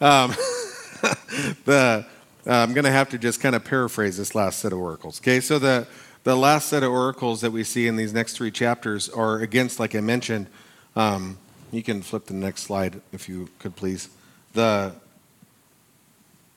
[0.00, 0.30] um,
[1.64, 2.04] the,
[2.44, 5.20] uh, I'm going to have to just kind of paraphrase this last set of oracles,
[5.20, 5.38] okay?
[5.38, 5.86] So the,
[6.24, 9.78] the last set of oracles that we see in these next three chapters are against,
[9.78, 10.48] like I mentioned,
[10.96, 11.38] um,
[11.70, 14.08] you can flip the next slide if you could please.
[14.54, 14.92] The,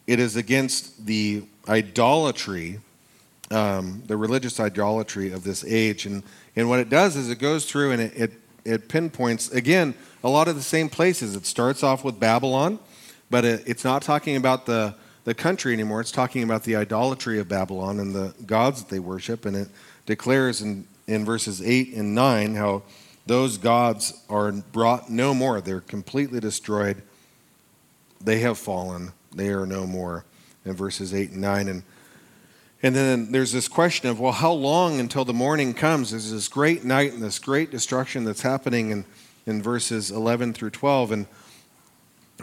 [0.08, 2.80] it is against the idolatry,
[3.52, 6.06] um, the religious idolatry of this age.
[6.06, 6.24] And,
[6.56, 8.32] and what it does is it goes through and it, it,
[8.64, 9.94] it pinpoints, again,
[10.24, 11.36] a lot of the same places.
[11.36, 12.80] It starts off with Babylon,
[13.30, 16.00] but it, it's not talking about the the country anymore.
[16.00, 19.46] It's talking about the idolatry of Babylon and the gods that they worship.
[19.46, 19.68] And it
[20.06, 22.84] declares in, in verses 8 and 9 how
[23.26, 25.60] those gods are brought no more.
[25.60, 27.02] They're completely destroyed.
[28.22, 29.12] They have fallen.
[29.34, 30.26] They are no more.
[30.64, 31.68] In verses 8 and 9.
[31.68, 31.84] And,
[32.86, 36.12] and then there's this question of, well, how long until the morning comes?
[36.12, 39.06] There's this great night and this great destruction that's happening in,
[39.48, 41.12] in verses 11 through 12.
[41.12, 41.26] And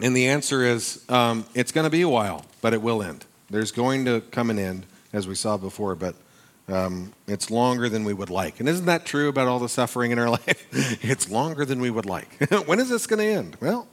[0.01, 3.25] and the answer is um, it's going to be a while, but it will end.
[3.49, 6.15] There's going to come an end, as we saw before, but
[6.67, 8.59] um, it's longer than we would like.
[8.59, 10.67] And isn't that true about all the suffering in our life?
[11.05, 12.49] it's longer than we would like.
[12.65, 13.55] when is this going to end?
[13.61, 13.87] Well,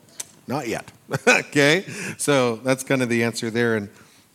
[0.49, 0.91] not yet.
[1.29, 1.85] okay?
[2.19, 3.77] So that's kind of the answer there.
[3.77, 3.89] And,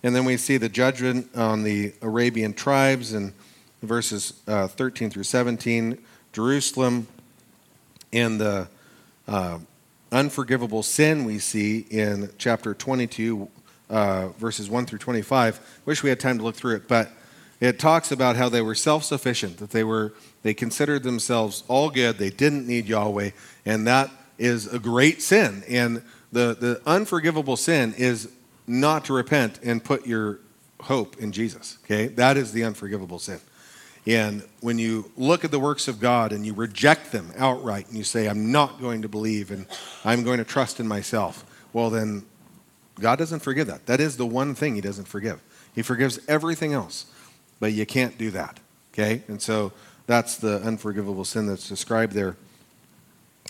[0.05, 3.33] and then we see the judgment on the Arabian tribes in
[3.81, 5.97] verses uh, 13 through 17,
[6.31, 7.07] Jerusalem
[8.13, 8.67] and the
[9.27, 9.57] uh,
[10.11, 13.49] unforgivable sin we see in chapter 22,
[13.89, 15.81] uh, verses 1 through 25.
[15.85, 17.09] Wish we had time to look through it, but
[17.59, 22.19] it talks about how they were self-sufficient, that they were they considered themselves all good,
[22.19, 23.31] they didn't need Yahweh,
[23.65, 25.63] and that is a great sin.
[25.67, 28.29] And the, the unforgivable sin is
[28.67, 30.39] not to repent and put your
[30.81, 31.77] hope in Jesus.
[31.83, 32.07] Okay?
[32.07, 33.39] That is the unforgivable sin.
[34.07, 37.97] And when you look at the works of God and you reject them outright and
[37.97, 39.65] you say, I'm not going to believe and
[40.03, 41.43] I'm going to trust in myself,
[41.73, 42.23] well, then
[42.99, 43.87] God doesn't forgive that.
[43.87, 45.41] That is the one thing He doesn't forgive.
[45.73, 47.07] He forgives everything else,
[47.59, 48.59] but you can't do that.
[48.93, 49.23] Okay?
[49.27, 49.73] And so
[50.05, 52.37] that's the unforgivable sin that's described there.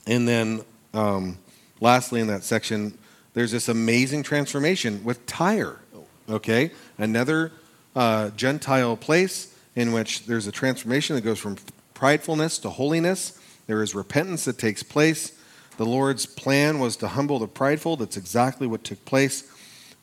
[0.07, 0.61] And then,
[0.93, 1.37] um,
[1.81, 2.97] lastly, in that section,
[3.35, 5.79] there's this amazing transformation with Tyre.
[6.27, 6.71] Okay?
[6.97, 7.51] Another
[7.95, 11.57] uh, Gentile place in which there's a transformation that goes from
[11.93, 13.37] pridefulness to holiness.
[13.67, 15.37] There is repentance that takes place.
[15.77, 17.97] The Lord's plan was to humble the prideful.
[17.97, 19.51] That's exactly what took place.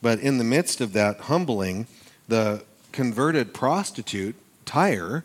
[0.03, 1.87] But in the midst of that humbling,
[2.29, 5.25] the converted prostitute, Tyre,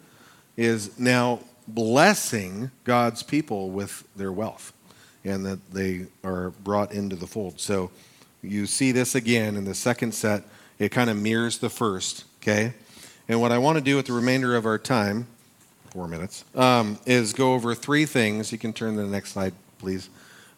[0.56, 4.72] is now blessing God's people with their wealth
[5.28, 7.60] and that they are brought into the fold.
[7.60, 7.92] So
[8.42, 10.44] you see this again in the second set.
[10.80, 12.74] It kind of mirrors the first, okay?
[13.28, 15.28] And what I want to do with the remainder of our time,
[15.92, 18.52] four minutes, um, is go over three things.
[18.52, 20.10] You can turn to the next slide, please.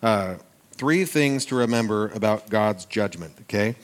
[0.04, 0.36] Uh,
[0.74, 3.76] three things to remember about God's judgment, okay?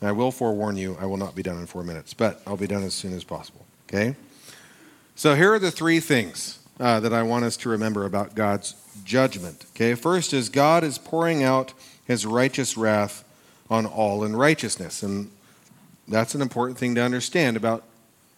[0.00, 2.56] And I will forewarn you, I will not be done in four minutes, but I'll
[2.56, 4.14] be done as soon as possible, okay?
[5.14, 8.74] So here are the three things uh, that I want us to remember about God's
[9.04, 9.94] judgment, okay?
[9.94, 11.72] First is God is pouring out
[12.06, 13.24] his righteous wrath
[13.70, 15.02] on all unrighteousness.
[15.02, 15.30] And
[16.08, 17.84] that's an important thing to understand about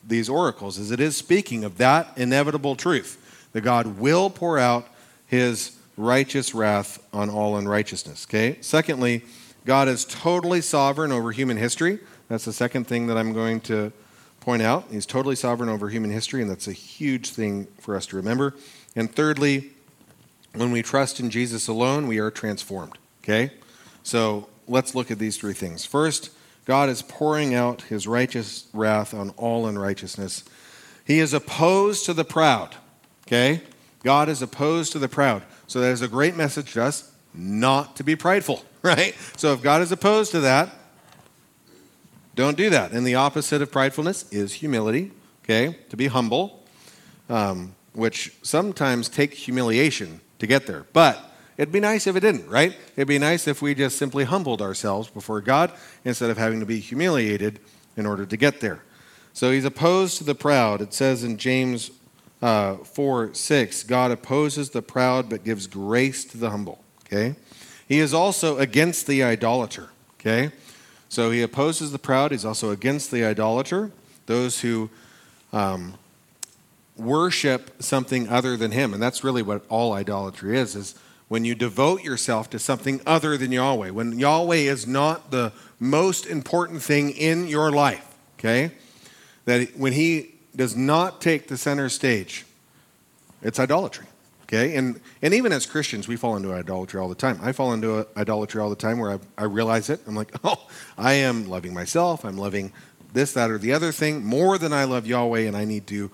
[0.06, 4.86] these oracles is it is speaking of that inevitable truth that God will pour out
[5.26, 8.26] his righteous wrath on all unrighteousness.
[8.28, 8.58] Okay?
[8.60, 9.24] Secondly,
[9.64, 11.98] God is totally sovereign over human history.
[12.28, 13.92] That's the second thing that I'm going to
[14.46, 14.84] point out.
[14.92, 18.54] He's totally sovereign over human history, and that's a huge thing for us to remember.
[18.94, 19.72] And thirdly,
[20.54, 22.96] when we trust in Jesus alone, we are transformed.
[23.24, 23.50] Okay?
[24.04, 25.84] So let's look at these three things.
[25.84, 26.30] First,
[26.64, 30.44] God is pouring out his righteous wrath on all unrighteousness.
[31.04, 32.76] He is opposed to the proud.
[33.26, 33.62] Okay?
[34.04, 35.42] God is opposed to the proud.
[35.66, 39.16] So that is a great message to us not to be prideful, right?
[39.36, 40.70] So if God is opposed to that,
[42.36, 42.92] don't do that.
[42.92, 45.10] And the opposite of pridefulness is humility,
[45.44, 45.76] okay?
[45.90, 46.62] To be humble,
[47.28, 50.86] um, which sometimes takes humiliation to get there.
[50.92, 51.26] But
[51.56, 52.76] It'd be nice if it didn't, right?
[52.96, 55.72] It'd be nice if we just simply humbled ourselves before God
[56.04, 57.60] instead of having to be humiliated
[57.96, 58.82] in order to get there.
[59.32, 60.82] So he's opposed to the proud.
[60.82, 61.90] It says in James
[62.42, 66.84] uh, 4 6, God opposes the proud but gives grace to the humble.
[67.06, 67.36] Okay?
[67.88, 69.90] He is also against the idolater.
[70.20, 70.50] Okay?
[71.08, 72.32] So he opposes the proud.
[72.32, 73.90] He's also against the idolater,
[74.26, 74.90] those who
[75.52, 75.94] um,
[76.96, 78.92] worship something other than him.
[78.92, 80.94] And that's really what all idolatry is, is
[81.28, 86.26] when you devote yourself to something other than Yahweh, when Yahweh is not the most
[86.26, 88.70] important thing in your life, okay?
[89.44, 92.46] That when He does not take the center stage,
[93.42, 94.06] it's idolatry,
[94.46, 94.76] okay?
[94.76, 97.38] And, and even as Christians, we fall into idolatry all the time.
[97.42, 100.00] I fall into idolatry all the time where I, I realize it.
[100.06, 100.66] I'm like, oh,
[100.96, 102.72] I am loving myself, I'm loving
[103.12, 106.10] this, that, or the other thing more than I love Yahweh, and I need to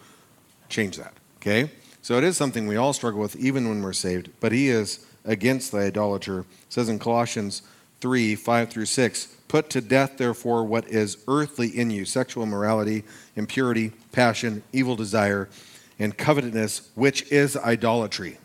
[0.68, 1.70] change that, okay?
[2.00, 5.06] So it is something we all struggle with even when we're saved, but he is
[5.24, 6.40] against the idolater.
[6.40, 7.62] It says in Colossians
[8.00, 13.04] 3 5 through 6 Put to death, therefore, what is earthly in you sexual immorality,
[13.36, 15.48] impurity, passion, evil desire,
[16.02, 18.38] and covetousness, which is idolatry.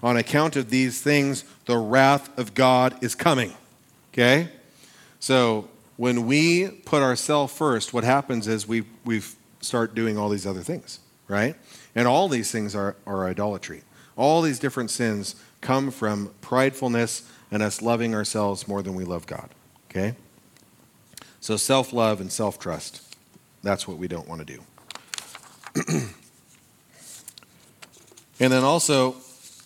[0.00, 3.52] On account of these things, the wrath of God is coming.
[4.12, 4.48] Okay?
[5.18, 9.22] So when we put ourselves first, what happens is we, we
[9.60, 11.56] start doing all these other things, right?
[11.96, 13.82] And all these things are, are idolatry.
[14.16, 19.26] All these different sins come from pridefulness and us loving ourselves more than we love
[19.26, 19.48] God.
[19.90, 20.14] Okay?
[21.40, 23.16] So self love and self trust.
[23.64, 24.60] That's what we don't want to
[25.82, 26.10] do.
[28.44, 29.16] and then also,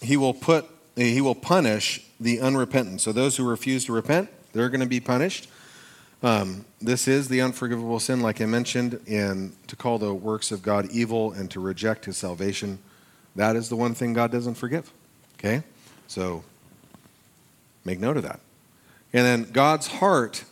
[0.01, 0.65] he will put,
[0.95, 3.01] he will punish the unrepentant.
[3.01, 5.49] So those who refuse to repent, they're going to be punished.
[6.23, 10.63] Um, this is the unforgivable sin, like I mentioned, and to call the works of
[10.63, 12.79] God evil and to reject his salvation.
[13.35, 14.93] That is the one thing God doesn't forgive.
[15.41, 15.65] Okay?
[16.07, 16.45] So
[17.85, 18.39] make note of that.
[19.13, 20.45] And then God's heart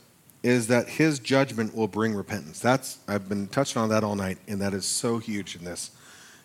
[0.42, 2.58] is that his judgment will bring repentance.
[2.58, 5.92] That's I've been touching on that all night, and that is so huge in this.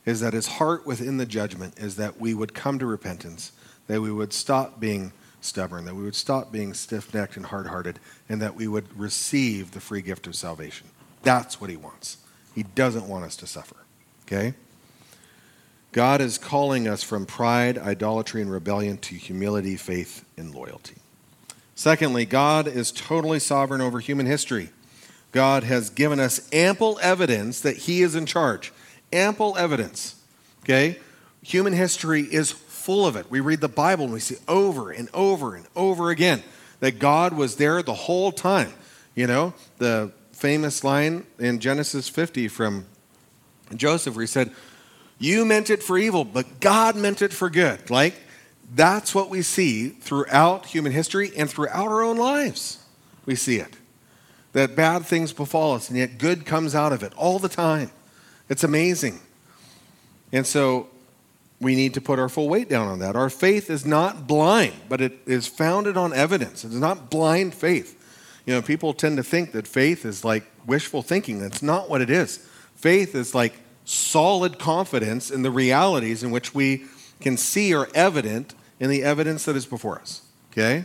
[0.05, 3.51] Is that his heart within the judgment is that we would come to repentance,
[3.87, 7.67] that we would stop being stubborn, that we would stop being stiff necked and hard
[7.67, 7.99] hearted,
[8.29, 10.87] and that we would receive the free gift of salvation.
[11.23, 12.17] That's what He wants.
[12.55, 13.75] He doesn't want us to suffer.
[14.25, 14.53] Okay?
[15.91, 20.95] God is calling us from pride, idolatry, and rebellion to humility, faith, and loyalty.
[21.75, 24.69] Secondly, God is totally sovereign over human history.
[25.31, 28.71] God has given us ample evidence that He is in charge.
[29.13, 30.15] Ample evidence.
[30.63, 30.99] Okay?
[31.43, 33.29] Human history is full of it.
[33.29, 36.43] We read the Bible and we see over and over and over again
[36.79, 38.73] that God was there the whole time.
[39.15, 42.85] You know, the famous line in Genesis 50 from
[43.75, 44.51] Joseph where he said,
[45.19, 47.89] You meant it for evil, but God meant it for good.
[47.89, 48.15] Like,
[48.73, 52.83] that's what we see throughout human history and throughout our own lives.
[53.25, 53.75] We see it.
[54.53, 57.91] That bad things befall us, and yet good comes out of it all the time.
[58.51, 59.17] It's amazing.
[60.33, 60.89] And so
[61.61, 63.15] we need to put our full weight down on that.
[63.15, 66.65] Our faith is not blind, but it is founded on evidence.
[66.65, 67.97] It is not blind faith.
[68.45, 71.39] You know, people tend to think that faith is like wishful thinking.
[71.39, 72.45] That's not what it is.
[72.75, 73.53] Faith is like
[73.85, 76.87] solid confidence in the realities in which we
[77.21, 80.23] can see are evident in the evidence that is before us.
[80.51, 80.83] Okay?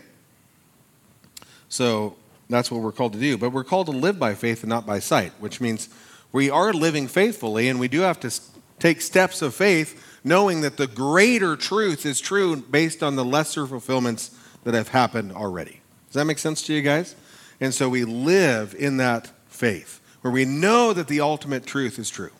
[1.69, 2.15] So
[2.49, 3.37] that's what we're called to do.
[3.37, 5.89] But we're called to live by faith and not by sight, which means
[6.33, 8.31] we are living faithfully and we do have to
[8.79, 13.67] take steps of faith knowing that the greater truth is true based on the lesser
[13.67, 15.81] fulfillments that have happened already.
[16.09, 17.15] Does that make sense to you guys?
[17.61, 22.11] And so we live in that faith where we know that the ultimate truth is
[22.11, 22.33] true.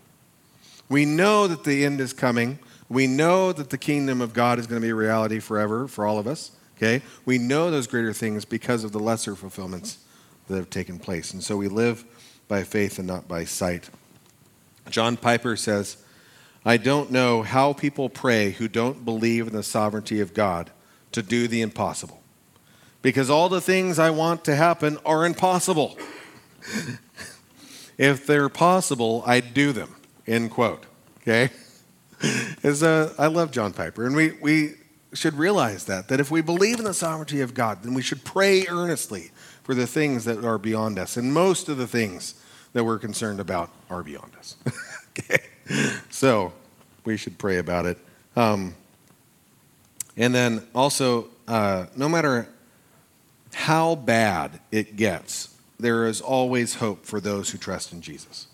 [0.89, 2.59] We know that the end is coming.
[2.89, 6.07] We know that the kingdom of God is going to be a reality forever for
[6.07, 6.51] all of us.
[6.77, 7.03] Okay?
[7.25, 9.99] We know those greater things because of the lesser fulfillments
[10.49, 11.33] that have taken place.
[11.33, 12.05] And so we live
[12.49, 13.91] by faith and not by sight.
[14.91, 15.97] John Piper says,
[16.65, 20.71] I don't know how people pray who don't believe in the sovereignty of God
[21.13, 22.23] to do the impossible.
[23.03, 25.97] Because all the things I want to happen are impossible.
[27.99, 29.95] if they're possible, I'd do them.
[30.27, 30.87] End quote.
[31.23, 31.51] Okay?
[32.63, 34.75] As, uh, I love John Piper, and we, we
[35.13, 38.25] should realize that, that if we believe in the sovereignty of God, then we should
[38.25, 39.31] pray earnestly
[39.67, 41.17] for the things that are beyond us.
[41.17, 42.41] And most of the things
[42.73, 44.55] that we're concerned about are beyond us.
[45.19, 45.43] okay?
[46.09, 46.53] so
[47.05, 47.99] we should pray about it.
[48.37, 48.77] Um,
[50.17, 52.49] and then also, uh, no matter
[53.55, 58.47] how bad it gets, there is always hope for those who trust in Jesus.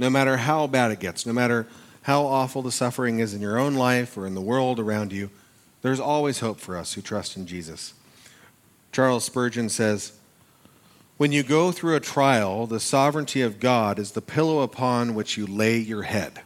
[0.00, 1.68] No matter how bad it gets, no matter
[2.02, 5.30] how awful the suffering is in your own life or in the world around you,
[5.82, 7.94] there's always hope for us who trust in Jesus.
[8.90, 10.10] Charles Spurgeon says,
[11.16, 15.36] When you go through a trial, the sovereignty of God is the pillow upon which
[15.36, 16.40] you lay your head.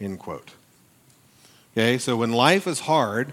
[0.00, 0.52] End quote.
[1.72, 3.32] Okay, so when life is hard,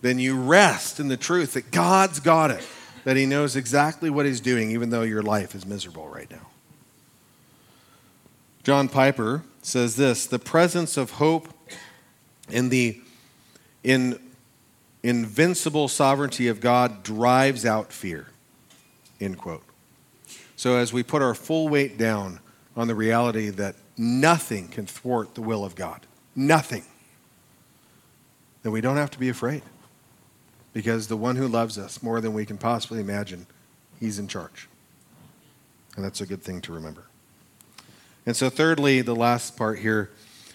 [0.00, 2.66] then you rest in the truth that God's got it,
[3.04, 6.48] that He knows exactly what He's doing, even though your life is miserable right now.
[8.64, 11.48] John Piper says this the presence of hope
[12.50, 13.00] in the
[13.82, 14.18] in
[15.02, 18.26] invincible sovereignty of God drives out fear.
[19.20, 19.62] End quote.
[20.64, 22.40] So as we put our full weight down
[22.74, 26.00] on the reality that nothing can thwart the will of God,
[26.34, 26.84] nothing,
[28.62, 29.60] then we don't have to be afraid.
[30.72, 33.46] Because the one who loves us more than we can possibly imagine,
[34.00, 34.66] he's in charge.
[35.96, 37.08] And that's a good thing to remember.
[38.24, 40.12] And so, thirdly, the last part here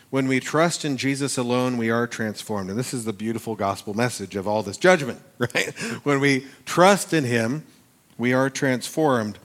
[0.09, 2.71] when we trust in Jesus alone, we are transformed.
[2.71, 5.71] And this is the beautiful gospel message of all this judgment, right?
[6.01, 7.63] when we trust in him,
[8.17, 9.37] we are transformed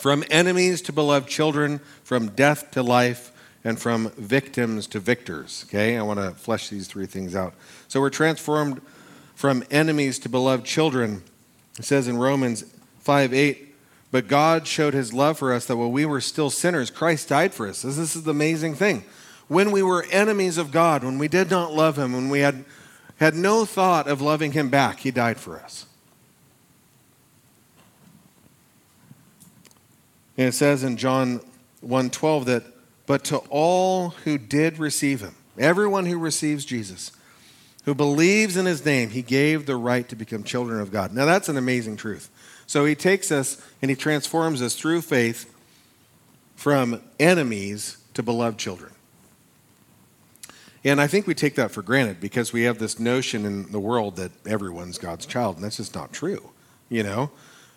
[0.00, 3.32] from enemies to beloved children, from death to life,
[3.64, 5.64] and from victims to victors.
[5.68, 7.54] Okay, I want to flesh these three things out.
[7.88, 8.80] So we're transformed
[9.34, 11.22] from enemies to beloved children.
[11.78, 12.64] It says in Romans
[13.00, 13.74] 5 8,
[14.10, 17.52] but God showed his love for us that while we were still sinners, Christ died
[17.52, 17.82] for us.
[17.82, 19.04] This is the amazing thing.
[19.48, 22.64] When we were enemies of God, when we did not love him, when we had,
[23.18, 25.86] had no thought of loving him back, he died for us.
[30.40, 31.42] And it says in John
[31.82, 32.64] 1:12 that
[33.04, 37.12] but to all who did receive him, everyone who receives Jesus,
[37.84, 41.12] who believes in his name, he gave the right to become children of God.
[41.12, 42.30] Now that's an amazing truth.
[42.66, 45.44] So he takes us and he transforms us through faith
[46.56, 48.92] from enemies to beloved children.
[50.84, 53.80] And I think we take that for granted because we have this notion in the
[53.80, 56.48] world that everyone's God's child, and that's just not true.
[56.88, 57.30] You know,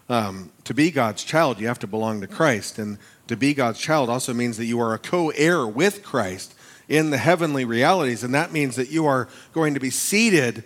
[0.09, 2.97] um, to be God's child, you have to belong to Christ, and
[3.27, 6.53] to be God's child also means that you are a co-heir with Christ
[6.89, 10.63] in the heavenly realities, and that means that you are going to be seated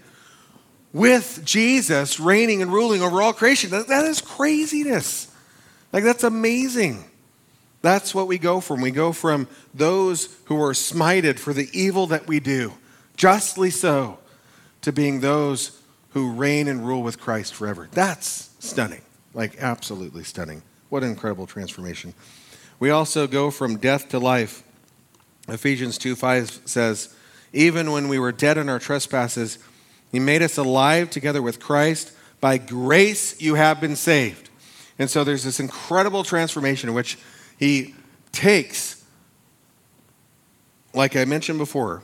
[0.91, 3.69] with Jesus reigning and ruling over all creation.
[3.69, 5.31] That, that is craziness.
[5.93, 7.05] Like, that's amazing.
[7.81, 8.81] That's what we go from.
[8.81, 12.73] We go from those who are smited for the evil that we do,
[13.15, 14.17] justly so,
[14.81, 15.79] to being those
[16.09, 17.87] who reign and rule with Christ forever.
[17.91, 19.01] That's stunning.
[19.37, 20.63] Like, absolutely stunning.
[20.89, 22.15] What an incredible transformation.
[22.79, 24.63] We also go from death to life.
[25.47, 27.15] Ephesians 2 5 says,
[27.53, 29.59] Even when we were dead in our trespasses,
[30.11, 32.13] he made us alive together with Christ.
[32.41, 34.49] By grace you have been saved.
[34.97, 37.19] And so there's this incredible transformation in which
[37.59, 37.93] he
[38.31, 39.05] takes,
[40.95, 42.01] like I mentioned before,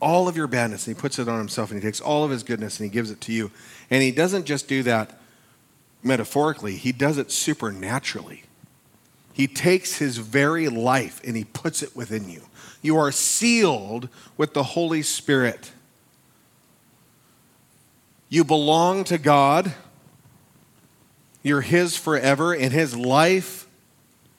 [0.00, 2.30] all of your badness and he puts it on himself and he takes all of
[2.30, 3.50] his goodness and he gives it to you.
[3.90, 5.19] And he doesn't just do that
[6.02, 8.44] metaphorically, he does it supernaturally.
[9.32, 12.42] He takes his very life and he puts it within you.
[12.82, 15.72] You are sealed with the Holy Spirit.
[18.28, 19.74] You belong to God.
[21.42, 23.66] You're His forever, and His life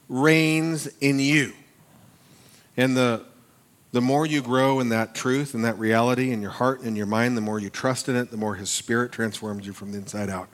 [0.07, 1.53] reigns in you.
[2.77, 3.25] And the,
[3.91, 6.95] the more you grow in that truth and that reality in your heart and in
[6.95, 9.91] your mind, the more you trust in it, the more His Spirit transforms you from
[9.91, 10.47] the inside out.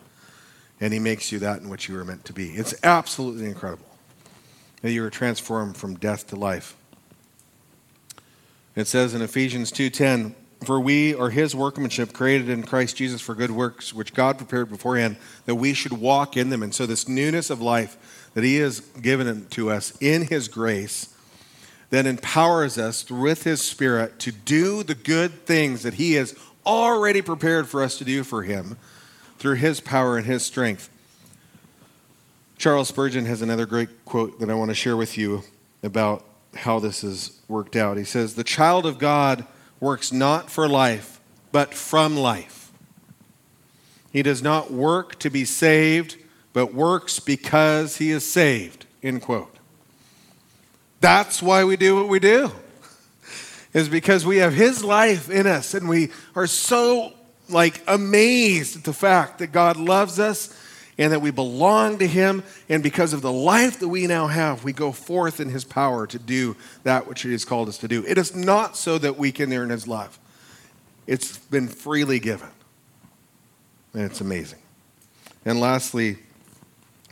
[0.80, 2.51] And He makes you that in which you were meant to be.
[2.51, 3.86] It's absolutely incredible
[4.82, 6.75] that you were transformed from death to life.
[8.75, 13.36] It says in Ephesians 2:10, for we are his workmanship, created in Christ Jesus for
[13.36, 16.63] good works, which God prepared beforehand that we should walk in them.
[16.63, 21.09] And so, this newness of life that he has given to us in his grace
[21.89, 27.21] that empowers us with his spirit to do the good things that he has already
[27.21, 28.78] prepared for us to do for him
[29.38, 30.90] through his power and his strength.
[32.58, 35.44] Charles Spurgeon has another great quote that I want to share with you
[35.84, 36.26] about
[36.56, 37.98] how this has worked out.
[37.98, 39.46] He says, The child of God
[39.80, 41.20] works not for life,
[41.52, 42.72] but from life.
[44.12, 46.18] He does not work to be saved,
[46.54, 48.86] but works because he is saved.
[49.04, 49.56] End quote.
[51.00, 52.52] That's why we do what we do.
[53.74, 57.14] Is because we have his life in us and we are so
[57.50, 60.54] like amazed at the fact that God loves us
[60.98, 62.43] and that we belong to Him.
[62.70, 66.08] And because of the life that we now have, we go forth in His power
[66.08, 68.04] to do that which He has called us to do.
[68.06, 70.20] It is not so that we can earn His love,
[71.06, 72.50] it's been freely given.
[73.93, 74.60] And it's amazing.
[75.45, 76.18] And lastly,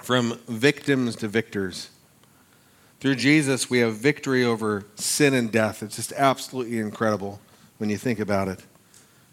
[0.03, 1.89] from victims to victors.
[2.99, 5.81] Through Jesus, we have victory over sin and death.
[5.81, 7.39] It's just absolutely incredible
[7.77, 8.59] when you think about it.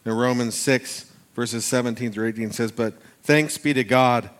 [0.04, 4.30] In Romans 6, verses 17 through 18 says, But thanks be to God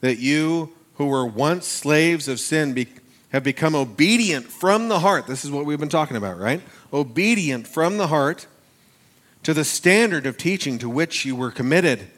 [0.00, 2.88] that you who were once slaves of sin be,
[3.30, 5.26] have become obedient from the heart.
[5.26, 6.60] This is what we've been talking about, right?
[6.92, 8.46] Obedient from the heart
[9.44, 12.08] to the standard of teaching to which you were committed.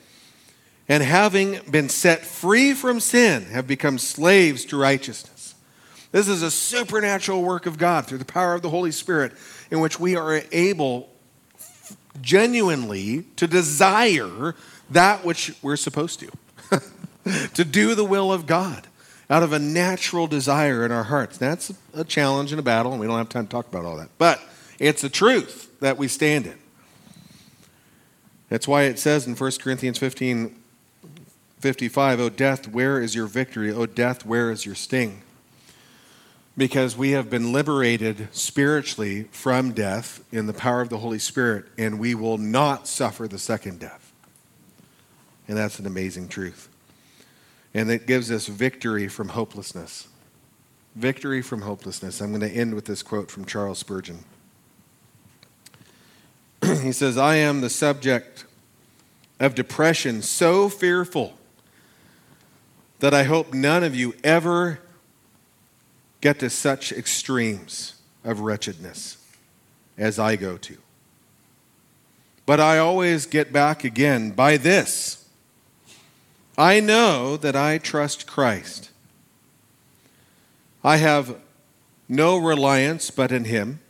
[0.88, 5.55] And having been set free from sin, have become slaves to righteousness.
[6.11, 9.32] This is a supernatural work of God through the power of the Holy Spirit,
[9.70, 11.09] in which we are able
[12.20, 14.54] genuinely to desire
[14.90, 16.30] that which we're supposed to.
[17.54, 18.86] to do the will of God
[19.28, 21.38] out of a natural desire in our hearts.
[21.38, 23.96] That's a challenge and a battle, and we don't have time to talk about all
[23.96, 24.10] that.
[24.18, 24.40] But
[24.78, 26.58] it's the truth that we stand in.
[28.48, 30.56] That's why it says in 1 Corinthians 15
[31.60, 33.70] 55, O death, where is your victory?
[33.70, 35.20] O death, where is your sting?
[36.56, 41.66] Because we have been liberated spiritually from death in the power of the Holy Spirit,
[41.78, 44.12] and we will not suffer the second death.
[45.48, 46.68] And that's an amazing truth.
[47.72, 50.09] And it gives us victory from hopelessness.
[50.97, 52.20] Victory from hopelessness.
[52.20, 54.24] I'm going to end with this quote from Charles Spurgeon.
[56.64, 58.44] he says, I am the subject
[59.39, 61.35] of depression so fearful
[62.98, 64.81] that I hope none of you ever
[66.20, 67.94] get to such extremes
[68.24, 69.16] of wretchedness
[69.97, 70.76] as I go to.
[72.47, 75.20] But I always get back again by this
[76.59, 78.90] I know that I trust Christ.
[80.84, 81.36] I have
[82.06, 83.80] no reliance but in him,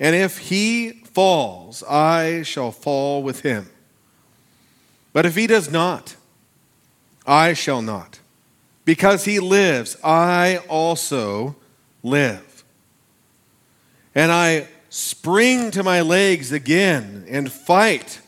[0.00, 3.68] and if he falls, I shall fall with him.
[5.12, 6.16] But if he does not,
[7.26, 8.20] I shall not.
[8.86, 11.56] Because he lives, I also
[12.04, 12.62] live.
[14.14, 18.20] And I spring to my legs again and fight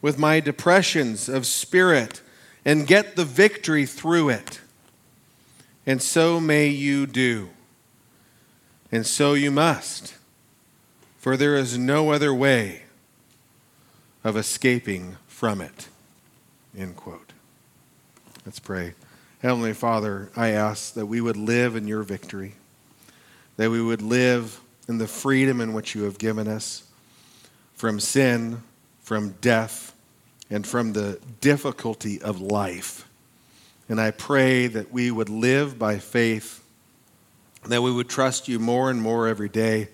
[0.00, 2.22] with my depressions of spirit
[2.64, 4.60] and get the victory through it.
[5.86, 7.50] And so may you do.
[8.92, 10.14] And so you must.
[11.18, 12.82] For there is no other way
[14.22, 15.88] of escaping from it.
[16.76, 17.32] End quote.
[18.46, 18.94] Let's pray.
[19.40, 22.54] Heavenly Father, I ask that we would live in your victory,
[23.56, 26.84] that we would live in the freedom in which you have given us
[27.74, 28.62] from sin,
[29.00, 29.94] from death,
[30.50, 33.08] and from the difficulty of life.
[33.88, 36.62] And I pray that we would live by faith,
[37.66, 39.88] that we would trust you more and more every day,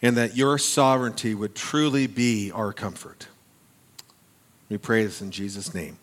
[0.00, 3.28] and that your sovereignty would truly be our comfort.
[4.68, 5.98] We pray this in Jesus' name.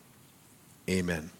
[0.88, 1.30] Amen.